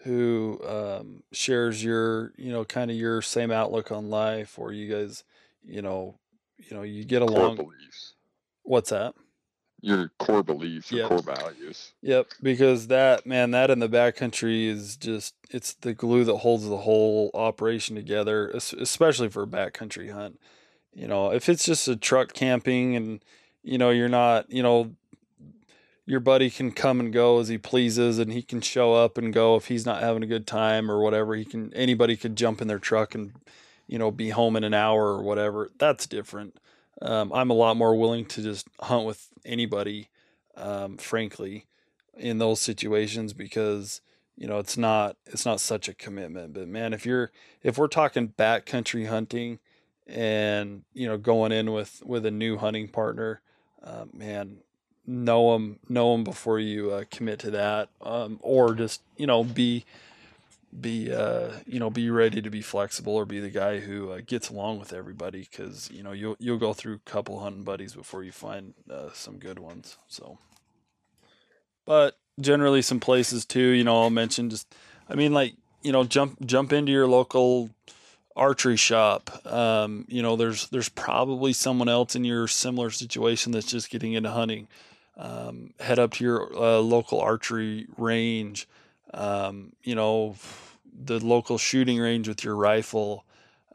[0.05, 4.89] who um, shares your you know kind of your same outlook on life, or you
[4.89, 5.25] guys,
[5.65, 6.15] you know,
[6.59, 7.57] you know, you get along.
[7.57, 8.15] Core beliefs.
[8.63, 9.17] What's that?
[9.81, 11.09] Your core beliefs, your Yep.
[11.09, 11.93] core values.
[12.03, 16.69] Yep, because that man, that in the backcountry is just it's the glue that holds
[16.69, 20.39] the whole operation together, especially for a backcountry hunt.
[20.99, 23.25] You know, if it's just a truck camping and
[23.63, 24.95] you know you're not, you know,
[26.07, 29.33] your buddy can come and go as he pleases, and he can show up and
[29.33, 31.35] go if he's not having a good time or whatever.
[31.37, 33.33] He can anybody could jump in their truck and
[33.87, 35.71] you know be home in an hour or whatever.
[35.79, 36.59] That's different.
[37.01, 40.09] Um, I'm a lot more willing to just hunt with anybody
[40.59, 41.67] um, frankly,
[42.17, 44.01] in those situations because
[44.37, 46.53] you know it's not it's not such a commitment.
[46.53, 47.31] But man, if you're
[47.63, 49.61] if we're talking backcountry hunting
[50.09, 53.41] and you know going in with with a new hunting partner,
[53.83, 54.59] uh, man,
[55.07, 59.45] know them know them before you uh, commit to that, um, or just you know
[59.45, 59.85] be
[60.79, 64.21] be uh, you know be ready to be flexible or be the guy who uh,
[64.27, 67.95] gets along with everybody because you know you'll you'll go through a couple hunting buddies
[67.95, 69.97] before you find uh, some good ones.
[70.09, 70.39] So,
[71.85, 73.69] but generally some places too.
[73.69, 74.75] You know, I'll mention just
[75.09, 77.71] I mean like you know jump jump into your local
[78.39, 79.45] archery shop.
[79.47, 84.15] Um, you know, there's there's probably someone else in your similar situation that's just getting
[84.15, 84.69] into hunting.
[85.17, 88.69] Um, head up to your uh, local archery range.
[89.13, 90.37] Um, you know,
[90.93, 93.25] the local shooting range with your rifle.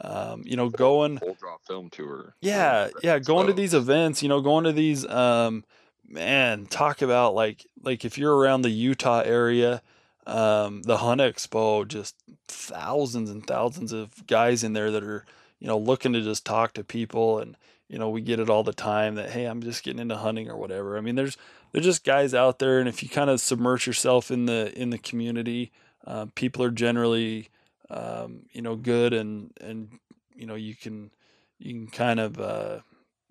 [0.02, 2.36] Um, you know, going Full draw film tour.
[2.42, 5.64] yeah, yeah, going to these events, you know, going to these um
[6.08, 9.82] man, talk about like like if you're around the Utah area,
[10.26, 12.16] um the Hunt Expo, just
[12.48, 15.26] thousands and thousands of guys in there that are,
[15.60, 17.56] you know, looking to just talk to people and
[17.90, 20.50] you know, we get it all the time that hey, I'm just getting into hunting
[20.50, 20.98] or whatever.
[20.98, 21.38] I mean, there's
[21.72, 24.90] there's just guys out there and if you kind of submerge yourself in the in
[24.90, 25.72] the community,
[26.06, 27.50] uh, people are generally
[27.90, 30.00] um, you know, good and and
[30.36, 31.12] you know, you can
[31.60, 32.80] you can kind of uh,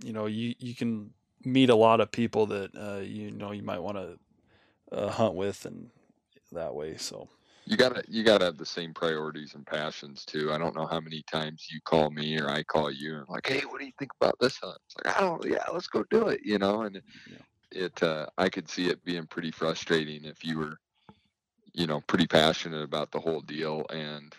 [0.05, 1.13] you know you you can
[1.45, 4.19] meet a lot of people that uh, you know you might want to
[4.97, 5.91] uh, hunt with and
[6.55, 6.97] that way.
[6.97, 7.29] So
[7.67, 10.53] you gotta you gotta have the same priorities and passions too.
[10.53, 13.47] I don't know how many times you call me or I call you and like,
[13.47, 14.79] hey, what do you think about this hunt?
[14.87, 16.83] It's like, I don't, yeah, let's go do it, you know.
[16.83, 17.39] And Yeah.
[17.71, 20.77] it, uh, I could see it being pretty frustrating if you were,
[21.73, 24.35] you know, pretty passionate about the whole deal and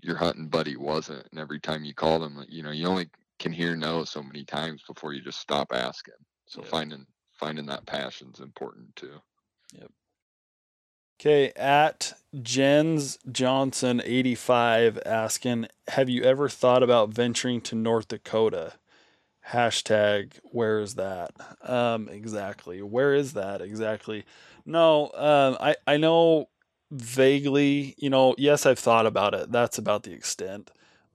[0.00, 1.26] your hunting buddy wasn't.
[1.30, 3.08] And every time you call them, you know, you only
[3.38, 6.14] can hear no so many times before you just stop asking.
[6.46, 6.68] So Yeah.
[6.70, 9.20] finding finding that passion is important too.
[11.20, 18.08] Okay, at Jens Johnson eighty five asking, have you ever thought about venturing to North
[18.08, 18.74] Dakota?
[19.50, 21.32] Hashtag where is that?
[21.62, 22.82] Um, exactly.
[22.82, 24.24] Where is that exactly?
[24.66, 26.48] No, um, I I know
[26.90, 27.94] vaguely.
[27.98, 29.50] You know, yes, I've thought about it.
[29.50, 30.70] That's about the extent.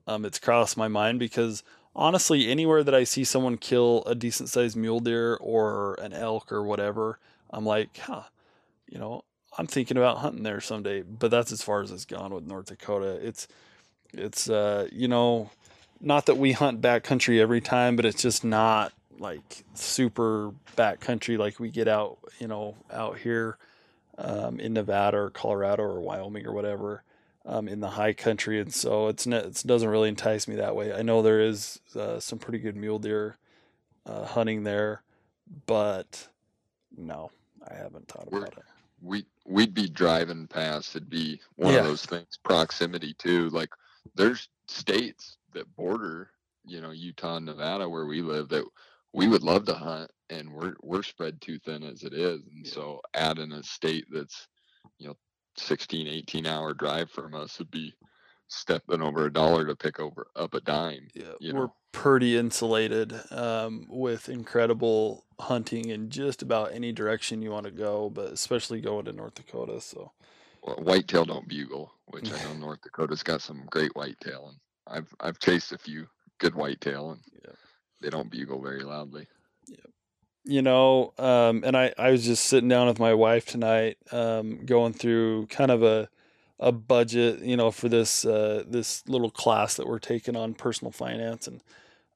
[0.08, 1.64] Um, it's crossed my mind because
[1.96, 6.52] honestly, anywhere that I see someone kill a decent sized mule deer or an elk
[6.52, 7.20] or whatever,
[7.52, 8.24] I'm like, huh,
[8.88, 9.24] you know,
[9.58, 11.02] I'm thinking about hunting there someday.
[11.02, 13.20] But that's as far as it's gone with North Dakota.
[13.26, 13.48] It's
[14.14, 15.50] it's uh, you know,
[16.02, 21.60] not that we hunt backcountry every time, but it's just not like super backcountry like
[21.60, 23.58] we get out, you know, out here
[24.18, 27.04] um, in Nevada or Colorado or Wyoming or whatever
[27.46, 30.94] um, in the high country, and so it's it doesn't really entice me that way.
[30.94, 33.38] I know there is uh, some pretty good mule deer
[34.06, 35.02] uh, hunting there,
[35.68, 36.28] but
[36.96, 37.32] no,
[37.70, 38.64] I haven't thought We're- about it.
[39.02, 40.96] we we'd be driving past.
[40.96, 41.80] It'd be one Yeah.
[41.80, 42.38] of those things.
[42.44, 43.50] Proximity too.
[43.50, 43.70] Like
[44.16, 46.32] there's states that border,
[46.66, 48.66] you know, Utah and Nevada where we live that
[49.14, 52.42] we would love to hunt, and we're we're spread too thin as it is.
[52.48, 52.72] And Yeah.
[52.74, 54.48] so adding a state that's,
[54.98, 55.18] you know,
[55.58, 57.94] 16, 18 hour drive from us would be
[58.54, 61.08] stepping over a dollar to pick over up a dime.
[61.14, 67.52] Yeah, you we're pretty insulated um, with incredible hunting in just about any direction you
[67.52, 69.82] want to go, but especially going to North Dakota.
[69.82, 70.12] So
[70.64, 75.14] Well, whitetail don't bugle, which I know North Dakota's got some great whitetail, and I've
[75.20, 76.08] I've chased a few
[76.40, 77.54] good whitetail, and Yeah.
[78.02, 79.28] they don't bugle very loudly.
[79.68, 79.78] Yeah.
[80.46, 84.66] you know, um, and I, I was just sitting down with my wife tonight, um,
[84.66, 86.10] going through kind of a,
[86.64, 90.92] a budget, you know, for this uh, this little class that we're taking on personal
[90.92, 91.62] finance, and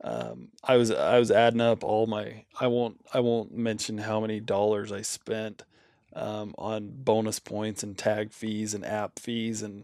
[0.01, 4.21] um, I was I was adding up all my I won't I won't mention how
[4.21, 5.63] many dollars I spent
[6.13, 9.83] um, on bonus points and tag fees and app fees and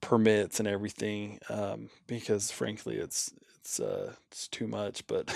[0.00, 5.06] permits and everything um, because frankly it's it's uh, it's too much.
[5.06, 5.32] But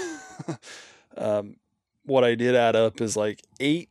[1.16, 1.56] um,
[2.04, 3.90] what I did add up is like eight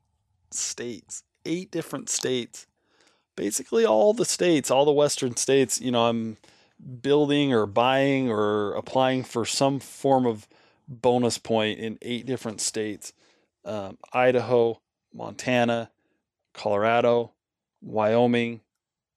[0.52, 2.68] states, eight different states
[3.36, 6.38] basically all the states, all the western states, you know, I'm
[7.02, 10.48] building or buying or applying for some form of
[10.88, 13.14] bonus point in eight different states
[13.66, 14.82] um, Idaho,
[15.14, 15.90] Montana,
[16.54, 17.32] Colorado,
[17.82, 18.62] Wyoming,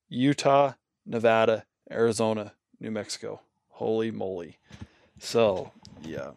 [0.08, 3.40] Utah, Nevada, Arizona, New Mexico.
[3.70, 4.58] Holy moly.
[5.18, 6.30] So, yeah.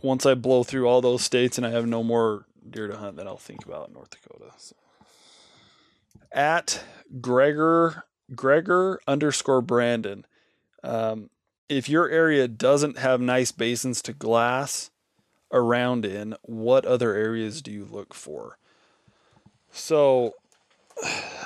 [0.00, 3.16] Once I blow through all those states and I have no more deer to hunt,
[3.16, 4.52] then I'll think about North Dakota.
[4.56, 4.76] So
[6.36, 6.84] at
[7.20, 10.26] Gregor Gregor underscore Brandon.
[10.82, 11.30] Um,
[11.68, 14.90] if your area doesn't have nice basins to glass
[15.52, 18.58] around in, what other areas do you look for?
[19.70, 20.34] So,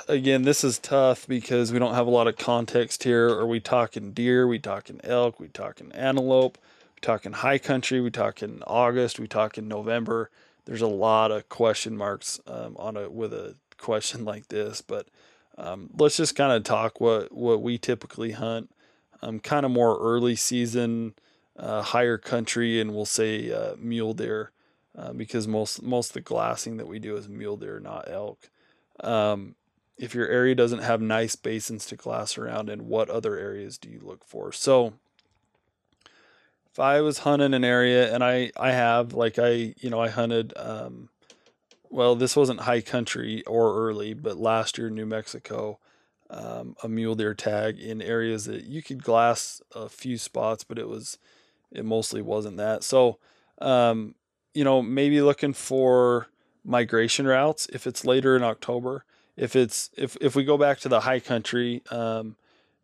[0.07, 3.29] again, this is tough because we don't have a lot of context here.
[3.29, 4.47] Are we talking deer?
[4.47, 5.39] We talking elk?
[5.39, 6.57] We talking antelope?
[6.95, 8.01] We talking high country?
[8.01, 9.19] We talking August?
[9.19, 10.29] We talking November?
[10.65, 15.07] There's a lot of question marks um, on a with a question like this, but
[15.57, 18.71] um, let's just kind of talk what what we typically hunt.
[19.21, 21.13] Um, kind of more early season,
[21.57, 24.51] uh, higher country, and we'll say uh, mule deer,
[24.97, 28.49] uh, because most most of the glassing that we do is mule deer, not elk.
[29.01, 29.55] Um,
[29.97, 33.89] if your area doesn't have nice basins to glass around and what other areas do
[33.89, 34.51] you look for?
[34.51, 34.93] So,
[36.71, 40.09] if I was hunting an area, and I I have like I you know I
[40.09, 41.09] hunted um,
[41.91, 45.77] well, this wasn't high country or early, but last year, New Mexico,
[46.29, 50.79] um, a mule deer tag in areas that you could glass a few spots, but
[50.79, 51.17] it was,
[51.71, 52.83] it mostly wasn't that.
[52.83, 53.19] So,
[53.59, 54.15] um,
[54.53, 56.27] you know, maybe looking for
[56.63, 59.03] migration routes if it's later in October.
[59.37, 62.35] If it's if if we go back to the high country, um,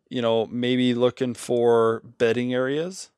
[0.08, 3.10] you know, maybe looking for bedding areas.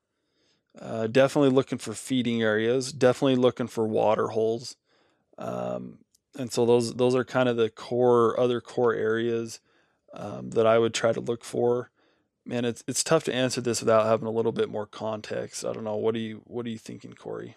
[0.81, 2.93] Uh, definitely looking for feeding areas.
[2.93, 4.77] Definitely looking for water holes.
[5.41, 5.99] Um,
[6.39, 9.61] and so those those are kind of the core other core areas
[10.15, 11.91] um, that I would try to look for.
[12.45, 15.65] Man, it's it's tough to answer this without having a little bit more context.
[15.65, 15.97] I don't know.
[15.97, 17.57] What do you what are you thinking, Corey?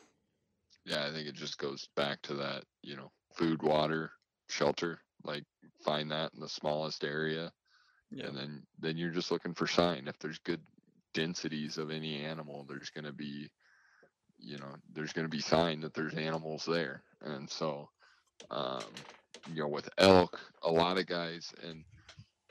[0.85, 2.63] Yeah, I think it just goes back to that.
[2.81, 4.11] You know, food, water,
[4.49, 4.99] shelter.
[5.23, 5.43] Like
[5.83, 7.51] find that in the smallest area,
[8.11, 8.25] yeah.
[8.25, 10.07] and then then you're just looking for sign.
[10.07, 10.61] If there's good
[11.13, 13.49] densities of any animal, there's going to be
[14.43, 17.03] you know there's going to be sign that there's animals there.
[17.21, 17.89] And so
[18.51, 19.05] um,
[19.45, 21.83] you know with elk a lot of guys and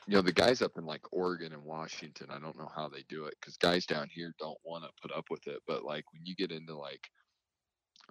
[0.06, 3.04] you know the guys up in like oregon and washington i don't know how they
[3.08, 6.04] do it because guys down here don't want to put up with it but like
[6.12, 7.08] when you get into like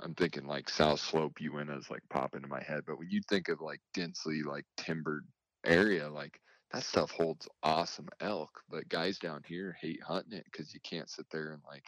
[0.02, 3.50] i'm thinking like south slope uintas like pop into my head but when you think
[3.50, 5.26] of like densely like timbered
[5.66, 6.40] area like
[6.72, 11.10] that stuff holds awesome elk but guys down here hate hunting it because you can't
[11.10, 11.86] sit there and like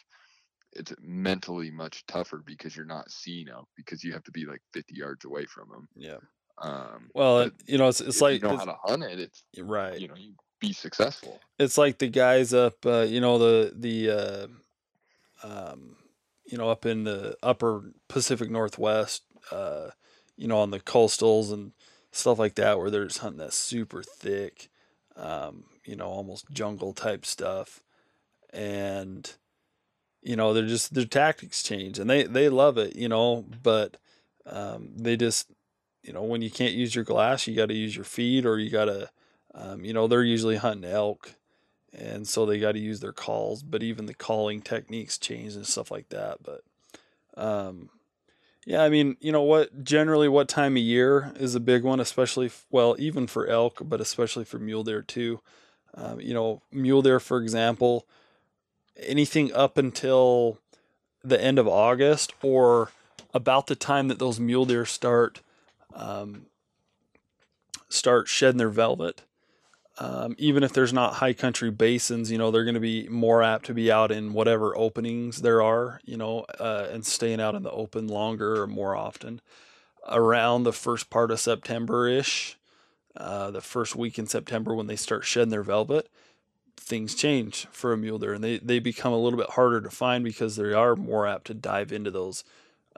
[0.75, 4.61] it's mentally much tougher because you're not seeing them because you have to be like
[4.73, 5.87] 50 yards away from them.
[5.95, 6.17] Yeah.
[6.57, 9.19] Um, well, you know, it's, it's like you know how to hunt it.
[9.19, 9.99] It's right.
[9.99, 11.39] You know, you be successful.
[11.59, 14.47] It's like the guys up, uh, you know, the the, uh,
[15.45, 15.97] um,
[16.45, 19.89] you know, up in the upper Pacific Northwest, uh,
[20.37, 21.73] you know, on the coastals and
[22.11, 24.69] stuff like that, where they're just hunting that super thick,
[25.15, 27.83] um, you know, almost jungle type stuff,
[28.51, 29.35] and
[30.23, 33.97] you know they're just their tactics change and they they love it you know but
[34.45, 35.51] um, they just
[36.01, 38.57] you know when you can't use your glass you got to use your feet or
[38.57, 39.09] you got to
[39.53, 41.35] um, you know they're usually hunting elk
[41.93, 45.67] and so they got to use their calls but even the calling techniques change and
[45.67, 46.61] stuff like that but
[47.35, 47.89] um,
[48.65, 51.99] yeah i mean you know what generally what time of year is a big one
[51.99, 55.39] especially well even for elk but especially for mule deer too.
[55.95, 58.07] Um, you know mule deer for example
[58.97, 60.59] anything up until
[61.23, 62.91] the end of August or
[63.33, 65.41] about the time that those mule deer start
[65.95, 66.47] um,
[67.89, 69.23] start shedding their velvet.
[69.99, 73.43] Um, even if there's not high country basins, you know, they're going to be more
[73.43, 77.53] apt to be out in whatever openings there are, you know, uh, and staying out
[77.53, 79.39] in the open longer or more often.
[80.09, 82.57] Around the first part of September ish,
[83.15, 86.09] uh, the first week in September when they start shedding their velvet,
[86.83, 89.89] things change for a mule deer and they, they become a little bit harder to
[89.89, 92.43] find because they are more apt to dive into those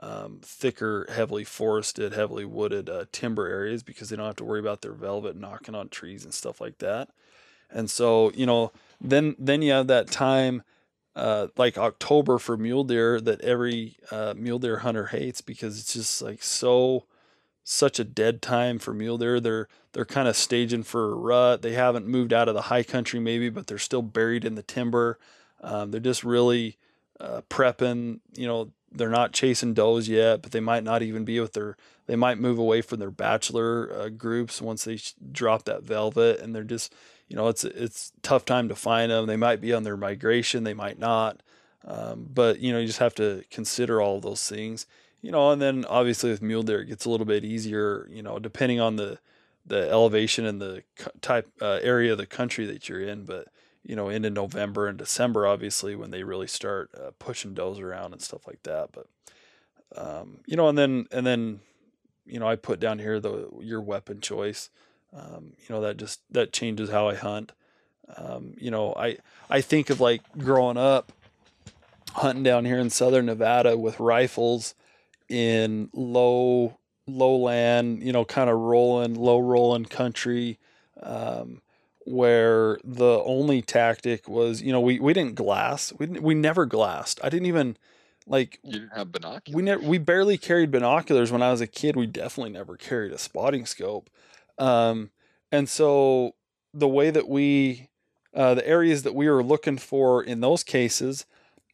[0.00, 4.60] um, thicker, heavily forested, heavily wooded uh, timber areas because they don't have to worry
[4.60, 7.08] about their velvet knocking on trees and stuff like that.
[7.70, 10.62] And so, you know, then then you have that time
[11.14, 15.94] uh, like October for mule deer that every uh, mule deer hunter hates because it's
[15.94, 17.04] just like so
[17.68, 19.40] such a dead time for mule deer.
[19.40, 21.62] They're they're kind of staging for a rut.
[21.62, 24.62] They haven't moved out of the high country maybe, but they're still buried in the
[24.62, 25.18] timber.
[25.62, 26.78] Um, they're just really
[27.18, 28.20] uh, prepping.
[28.34, 31.76] You know, they're not chasing does yet, but they might not even be with their.
[32.06, 35.00] They might move away from their bachelor uh, groups once they
[35.32, 36.94] drop that velvet, and they're just
[37.28, 39.26] you know, it's it's tough time to find them.
[39.26, 41.42] They might be on their migration, they might not.
[41.84, 44.86] Um, but you know, you just have to consider all those things.
[45.22, 48.08] You know, and then obviously with mule deer, it gets a little bit easier.
[48.10, 49.18] You know, depending on the
[49.64, 50.84] the elevation and the
[51.20, 53.24] type uh, area of the country that you're in.
[53.24, 53.48] But
[53.82, 58.12] you know, into November and December, obviously, when they really start uh, pushing does around
[58.12, 58.90] and stuff like that.
[58.92, 59.06] But
[59.96, 61.60] um, you know, and then and then
[62.26, 64.70] you know, I put down here the your weapon choice.
[65.12, 67.52] Um, you know, that just that changes how I hunt.
[68.16, 71.12] Um, you know, I I think of like growing up
[72.12, 74.74] hunting down here in southern Nevada with rifles
[75.28, 80.58] in low lowland, you know, kind of rolling, low rolling country,
[81.02, 81.62] um,
[82.04, 85.92] where the only tactic was, you know, we, we didn't glass.
[85.98, 87.20] We didn't, we never glassed.
[87.22, 87.76] I didn't even
[88.26, 89.54] like you didn't have binoculars.
[89.54, 91.96] We never we barely carried binoculars when I was a kid.
[91.96, 94.10] We definitely never carried a spotting scope.
[94.58, 95.10] Um,
[95.52, 96.34] and so
[96.74, 97.88] the way that we,
[98.34, 101.24] uh, the areas that we were looking for in those cases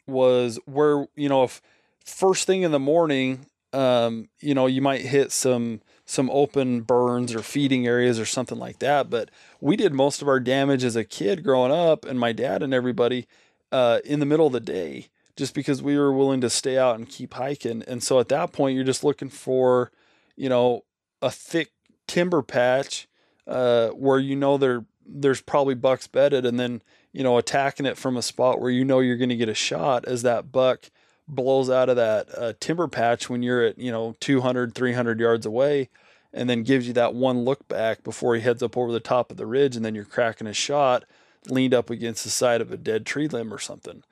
[0.07, 1.63] was where, you know, if
[2.05, 7.35] first thing in the morning, um, you know, you might hit some, some open burns
[7.35, 9.09] or feeding areas or something like that.
[9.09, 9.31] But
[9.61, 12.75] we did most of our damage as a kid growing up and my dad and
[12.75, 13.27] everybody,
[13.71, 16.97] uh, in the middle of the day, just because we were willing to stay out
[16.97, 17.83] and keep hiking.
[17.87, 19.91] And so at that point, you're just looking for,
[20.37, 20.85] you know,
[21.23, 21.71] a thick
[22.07, 23.09] timber patch
[23.47, 26.83] uh, where you know there there's probably bucks bedded, and then
[27.13, 29.55] you know attacking it from a spot where you know you're going to get a
[29.55, 30.91] shot as that buck
[31.35, 35.47] blows out of that uh, timber patch when you're at you know 200 300 yards
[35.47, 35.89] away
[36.33, 39.31] and then gives you that one look back before he heads up over the top
[39.31, 41.05] of the ridge and then you're cracking a shot
[41.49, 44.03] leaned up against the side of a dead tree limb or something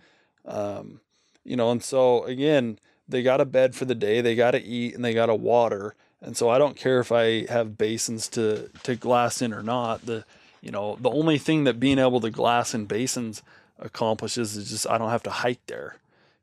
[0.47, 1.01] um,
[1.45, 4.63] you know and so again they got a bed for the day they got to
[4.63, 8.29] eat and they got to water and so I don't care if I have basins
[8.31, 10.05] to to glass in or not.
[10.05, 10.25] The
[10.61, 13.43] you know the only thing that being able to glass in basins
[13.79, 15.97] accomplishes is just I don't have to hike there.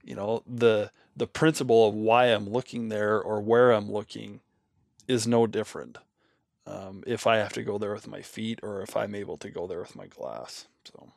[0.07, 4.39] You know the the principle of why I'm looking there or where I'm looking
[5.05, 5.97] is no different.
[6.65, 9.49] Um, if I have to go there with my feet or if I'm able to
[9.49, 10.67] go there with my glass.
[10.85, 11.11] So.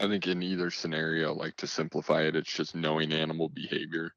[0.00, 4.12] I think in either scenario, like to simplify it, it's just knowing animal behavior.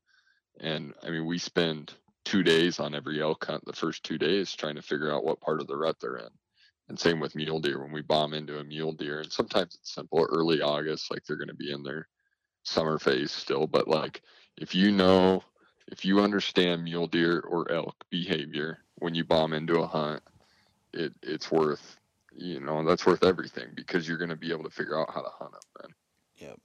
[0.60, 1.94] And I mean, we spend
[2.24, 5.42] two days on every elk hunt the first two days trying to figure out what
[5.42, 6.30] part of the rut they're in.
[6.90, 9.20] And same with mule deer when we bomb into a mule deer.
[9.20, 12.08] And sometimes it's simple, early August, like they're going to be in their
[12.64, 13.68] summer phase still.
[13.68, 14.22] But like
[14.58, 15.44] if you know,
[15.88, 20.24] if you understand mule deer or elk behavior when you bomb into a hunt,
[20.94, 21.98] it it's worth,
[22.36, 25.22] you know, that's worth everything because you're going to be able to figure out how
[25.22, 26.48] to hunt them then.
[26.48, 26.60] Yep.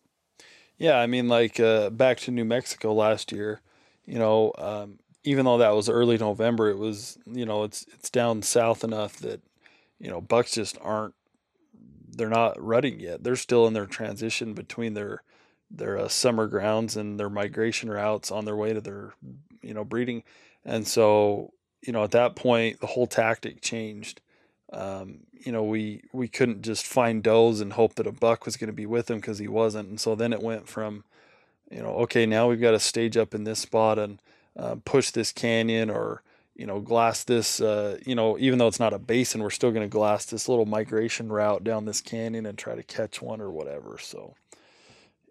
[0.79, 0.99] Yeah.
[0.99, 3.61] I mean, like uh, back to New Mexico last year,
[4.07, 8.11] you know, um, even though that was early November, it was you know it's it's
[8.11, 9.43] down south enough that
[9.99, 11.15] you know bucks just aren't
[12.09, 13.23] they're not rutting yet.
[13.23, 15.23] They're still in their transition between their
[15.71, 19.15] their uh, summer grounds and their migration routes on their way to their
[19.63, 20.23] you know breeding,
[20.65, 21.53] and so
[21.83, 24.21] you know at that point the whole tactic changed.
[24.73, 28.57] Um, you know we we couldn't just find does and hope that a buck was
[28.57, 31.05] going to be with them because he wasn't, and so then it went from
[31.71, 34.21] you know okay now we've got to stage up in this spot and
[34.57, 36.23] uh, push this canyon or
[36.55, 39.71] you know glass this uh, you know even though it's not a basin we're still
[39.71, 43.41] going to glass this little migration route down this canyon and try to catch one
[43.41, 43.97] or whatever.
[43.99, 44.35] So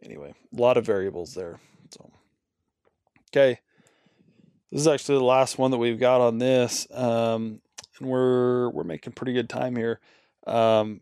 [0.03, 1.59] anyway a lot of variables there
[1.91, 2.11] so
[3.29, 3.59] okay
[4.71, 7.61] this is actually the last one that we've got on this um,
[7.99, 9.99] and we're we're making pretty good time here
[10.45, 11.01] um,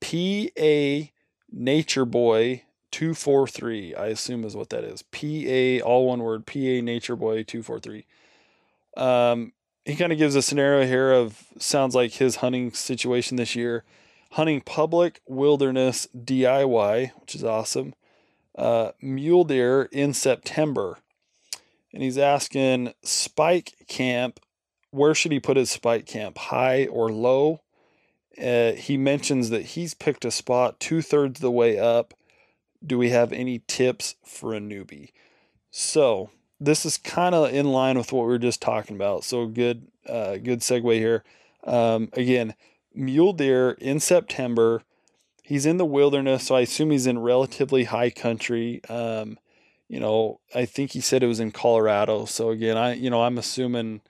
[0.00, 1.10] pa
[1.50, 2.62] nature boy
[2.92, 5.02] 243, I assume is what that is.
[5.02, 8.06] PA, all one word, PA Nature Boy 243.
[8.96, 9.52] Um,
[9.84, 13.84] he kind of gives a scenario here of sounds like his hunting situation this year
[14.32, 17.94] hunting public wilderness DIY, which is awesome.
[18.56, 20.98] Uh, mule deer in September.
[21.92, 24.40] And he's asking spike camp,
[24.90, 27.60] where should he put his spike camp, high or low?
[28.42, 32.14] Uh, he mentions that he's picked a spot two thirds the way up
[32.84, 35.10] do we have any tips for a newbie?
[35.70, 36.30] So
[36.60, 39.24] this is kind of in line with what we were just talking about.
[39.24, 41.24] So good, uh, good segue here.
[41.64, 42.54] Um, again,
[42.94, 44.82] mule deer in September.
[45.52, 48.80] He's in the wilderness, so I assume he's in relatively high country.
[48.88, 49.38] Um,
[49.86, 52.24] you know, I think he said it was in Colorado.
[52.24, 54.00] So again, I you know I'm assuming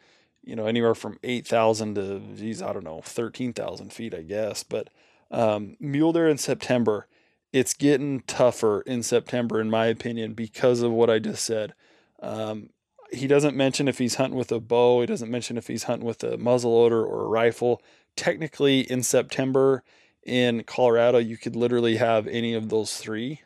[0.45, 4.23] you know anywhere from eight thousand to geez I don't know thirteen thousand feet I
[4.23, 4.63] guess.
[4.63, 4.91] But
[5.33, 7.09] um, mule deer in September,
[7.53, 11.75] it's getting tougher in September in my opinion because of what I just said.
[12.21, 12.71] Um,
[13.11, 15.01] he doesn't mention if he's hunting with a bow.
[15.01, 17.83] He doesn't mention if he's hunting with a muzzleloader or a rifle.
[18.15, 19.83] Technically, in September
[20.25, 23.43] in Colorado, you could literally have any of those three.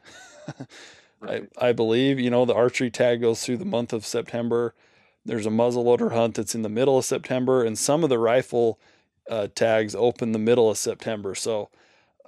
[1.21, 1.49] right.
[1.61, 4.75] I, I believe, you know, the archery tag goes through the month of September.
[5.25, 8.79] There's a muzzleloader hunt that's in the middle of September, and some of the rifle
[9.29, 11.35] uh, tags open the middle of September.
[11.35, 11.71] So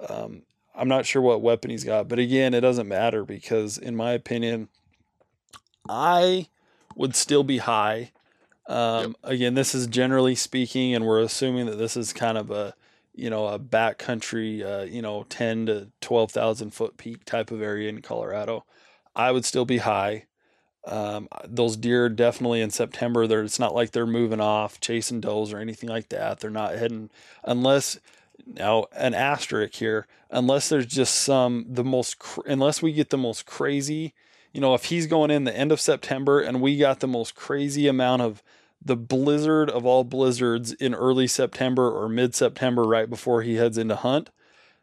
[0.09, 0.43] um,
[0.75, 4.13] I'm not sure what weapon he's got, but again, it doesn't matter because, in my
[4.13, 4.69] opinion,
[5.89, 6.49] I
[6.97, 8.13] would still be high.
[8.67, 9.33] Um, yep.
[9.33, 12.75] Again, this is generally speaking, and we're assuming that this is kind of a
[13.19, 17.61] you know a backcountry, uh, you know, ten to twelve thousand foot peak type of
[17.63, 18.65] area in Colorado.
[19.15, 20.27] I would still be high.
[20.87, 23.27] Um, those deer definitely in September.
[23.27, 26.41] They're it's not like they're moving off chasing does or anything like that.
[26.41, 27.11] They're not heading
[27.45, 27.99] unless
[28.47, 33.19] now an asterisk here unless there's just some the most cr- unless we get the
[33.19, 34.15] most crazy
[34.53, 37.35] you know if he's going in the end of September and we got the most
[37.35, 38.43] crazy amount of
[38.83, 43.79] the blizzard of all blizzards in early September or mid September right before he heads
[43.79, 44.31] into hunt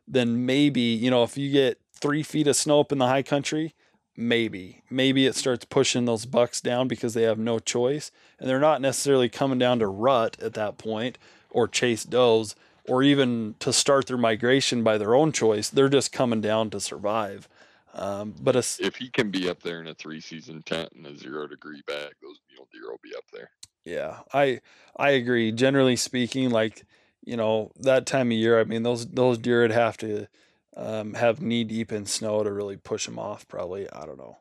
[0.07, 3.23] then maybe you know if you get three feet of snow up in the high
[3.23, 3.73] country
[4.17, 4.81] maybe.
[4.89, 8.81] Maybe it starts pushing those bucks down because they have no choice and they're not
[8.81, 11.17] necessarily coming down to rut at that point
[11.49, 12.55] or chase does
[12.87, 15.69] or even to start their migration by their own choice.
[15.69, 17.49] They're just coming down to survive
[17.95, 21.05] um, but a, if he can be up there in a three season tent in
[21.05, 23.49] a zero degree bag those mule deer will be up there
[23.83, 24.59] yeah i
[24.97, 26.85] i agree generally speaking like
[27.23, 30.27] you know that time of year i mean those those deer would have to
[30.75, 33.47] um, have knee deep in snow to really push them off.
[33.47, 34.37] Probably, I don't know.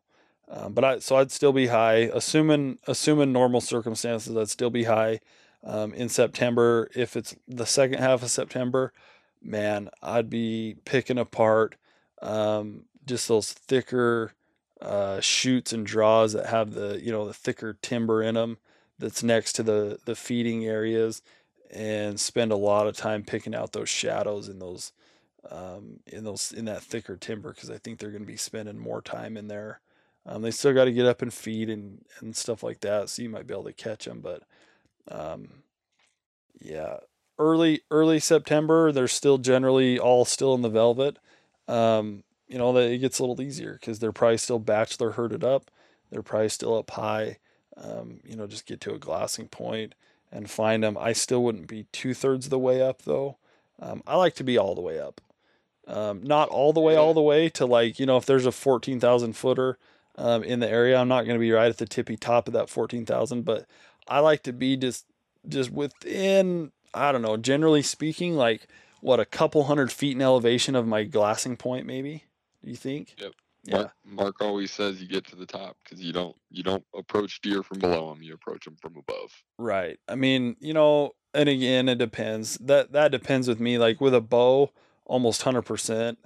[0.48, 4.36] Um, but I so I'd still be high, assuming assuming normal circumstances.
[4.36, 5.20] I'd still be high
[5.62, 6.90] um, in September.
[6.94, 8.92] If it's the second half of September,
[9.42, 11.76] man, I'd be picking apart
[12.20, 14.32] um, just those thicker
[14.80, 18.58] uh, chutes and draws that have the you know the thicker timber in them
[18.98, 21.22] that's next to the the feeding areas,
[21.70, 24.92] and spend a lot of time picking out those shadows in those
[25.50, 28.78] um, in those in that thicker timber because I think they're going to be spending
[28.78, 29.80] more time in there.
[30.26, 33.22] Um, they still got to get up and feed and and stuff like that, so
[33.22, 34.20] you might be able to catch them.
[34.20, 34.42] But
[35.08, 35.48] um,
[36.60, 36.98] yeah,
[37.38, 41.18] early early September, they're still generally all still in the velvet.
[41.68, 45.44] Um, you know, that it gets a little easier because they're probably still bachelor herded
[45.44, 45.70] up.
[46.10, 47.38] They're probably still up high.
[47.76, 49.94] Um, you know, just get to a glassing point
[50.30, 50.96] and find them.
[50.98, 53.38] I still wouldn't be two thirds of the way up though.
[53.80, 55.20] Um, I like to be all the way up.
[55.86, 58.52] Um, not all the way, all the way to like, you know, if there's a
[58.52, 59.78] 14,000 footer
[60.16, 62.54] um, in the area, I'm not going to be right at the tippy top of
[62.54, 63.66] that 14,000, but
[64.08, 65.06] I like to be just,
[65.46, 68.66] just within, I don't know, generally speaking, like
[69.00, 72.24] what a couple hundred feet in elevation of my glassing point, maybe.
[72.64, 73.14] You think?
[73.18, 73.32] Yep.
[73.64, 73.76] Yeah.
[73.76, 77.40] Mark, Mark always says you get to the top because you don't you don't approach
[77.40, 78.22] deer from below them.
[78.22, 79.32] You approach them from above.
[79.58, 79.98] Right.
[80.08, 82.58] I mean, you know, and again, it depends.
[82.58, 83.78] That that depends with me.
[83.78, 84.70] Like with a bow,
[85.06, 86.16] almost 100%.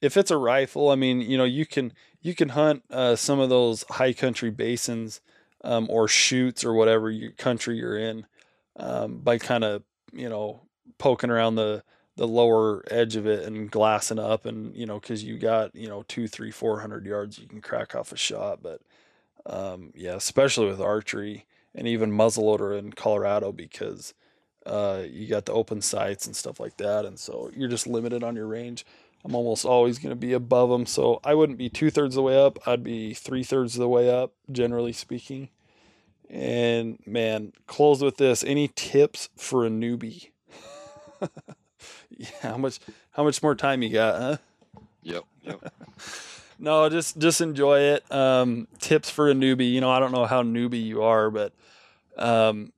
[0.00, 3.38] If it's a rifle, I mean, you know, you can you can hunt uh, some
[3.38, 5.20] of those high country basins
[5.62, 8.26] um, or chutes or whatever your country you're in
[8.76, 9.82] um, by kind of
[10.12, 10.62] you know
[10.98, 11.82] poking around the
[12.18, 15.88] the lower edge of it and glassing up and you know because you got you
[15.88, 18.80] know two three four hundred yards you can crack off a shot but
[19.46, 24.14] um, yeah especially with archery and even muzzleloader in colorado because
[24.68, 28.22] uh, you got the open sights and stuff like that, and so you're just limited
[28.22, 28.84] on your range.
[29.24, 32.20] I'm almost always going to be above them, so I wouldn't be two thirds of
[32.20, 32.58] the way up.
[32.66, 35.48] I'd be three thirds of the way up, generally speaking.
[36.28, 38.44] And man, close with this.
[38.44, 40.30] Any tips for a newbie?
[42.18, 42.80] yeah, how much
[43.12, 44.36] how much more time you got, huh?
[45.02, 45.74] Yep, yep.
[46.58, 48.10] no, just just enjoy it.
[48.12, 49.72] Um, tips for a newbie.
[49.72, 51.52] You know, I don't know how newbie you are, but
[52.16, 52.72] um,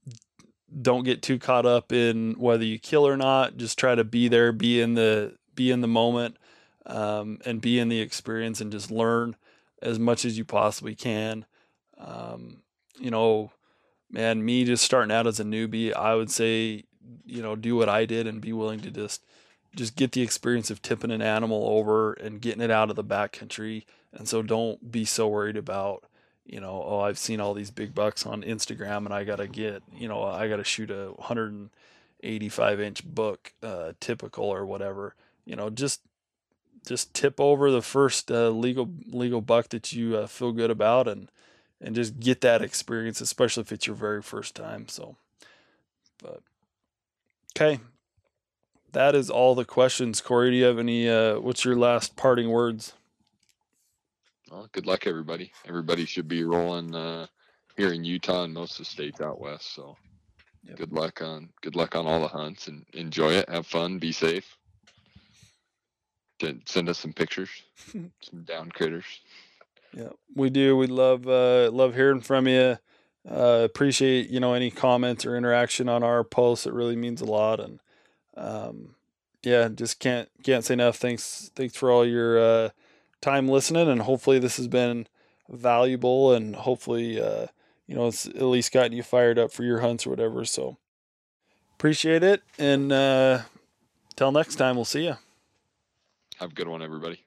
[0.80, 3.56] don't get too caught up in whether you kill or not.
[3.56, 6.36] Just try to be there, be in the be in the moment,
[6.84, 9.36] um, and be in the experience, and just learn
[9.80, 11.46] as much as you possibly can.
[11.96, 12.58] Um,
[12.98, 13.52] you know,
[14.10, 16.84] man, me just starting out as a newbie, I would say,
[17.26, 19.22] you know, do what I did and be willing to just
[19.76, 23.04] just get the experience of tipping an animal over and getting it out of the
[23.04, 23.84] backcountry.
[24.12, 26.04] And so don't be so worried about
[26.50, 29.46] you know, oh, I've seen all these big bucks on Instagram and I got to
[29.46, 35.14] get, you know, I got to shoot a 185 inch book, uh, typical or whatever.
[35.44, 36.00] You know, just
[36.86, 41.06] just tip over the first uh, legal legal buck that you uh, feel good about,
[41.06, 41.30] and
[41.80, 44.88] and just get that experience, especially if it's your very first time.
[44.88, 45.16] So,
[46.22, 46.42] but
[47.56, 47.80] okay,
[48.92, 50.20] that is all the questions.
[50.20, 51.08] Corey, do you have any?
[51.08, 52.94] Uh, what's your last parting words?
[54.50, 55.52] Well, good luck, everybody.
[55.66, 57.26] Everybody should be rolling uh,
[57.76, 59.74] here in Utah and most of the states out west.
[59.74, 59.96] So,
[60.64, 60.76] yep.
[60.76, 63.48] good luck on good luck on all the hunts and enjoy it.
[63.48, 63.98] Have fun.
[63.98, 64.56] Be safe.
[66.64, 67.50] Send us some pictures,
[67.92, 69.04] some down critters.
[69.94, 70.76] Yeah, we do.
[70.76, 72.78] We love uh, love hearing from you.
[73.28, 76.66] Uh, appreciate you know any comments or interaction on our posts.
[76.66, 77.80] It really means a lot, and
[78.36, 78.94] um,
[79.42, 80.96] yeah, just can't can't say enough.
[80.96, 82.68] Thanks thanks for all your uh,
[83.20, 85.06] time listening, and hopefully this has been
[85.50, 87.46] valuable, and hopefully uh,
[87.86, 90.44] you know it's at least gotten you fired up for your hunts or whatever.
[90.46, 90.78] So
[91.74, 93.42] appreciate it, and uh,
[94.16, 95.16] till next time, we'll see you.
[96.38, 97.26] Have a good one, everybody.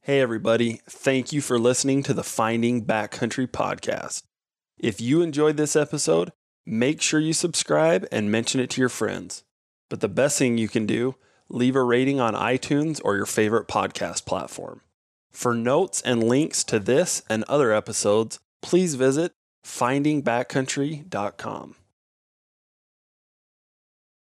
[0.00, 0.80] Hey, everybody.
[0.88, 4.22] Thank you for listening to the Finding Backcountry podcast.
[4.84, 6.32] If you enjoyed this episode,
[6.66, 9.42] make sure you subscribe and mention it to your friends.
[9.88, 11.14] But the best thing you can do,
[11.48, 14.82] leave a rating on iTunes or your favorite podcast platform.
[15.32, 19.32] For notes and links to this and other episodes, please visit
[19.64, 21.76] findingbackcountry.com.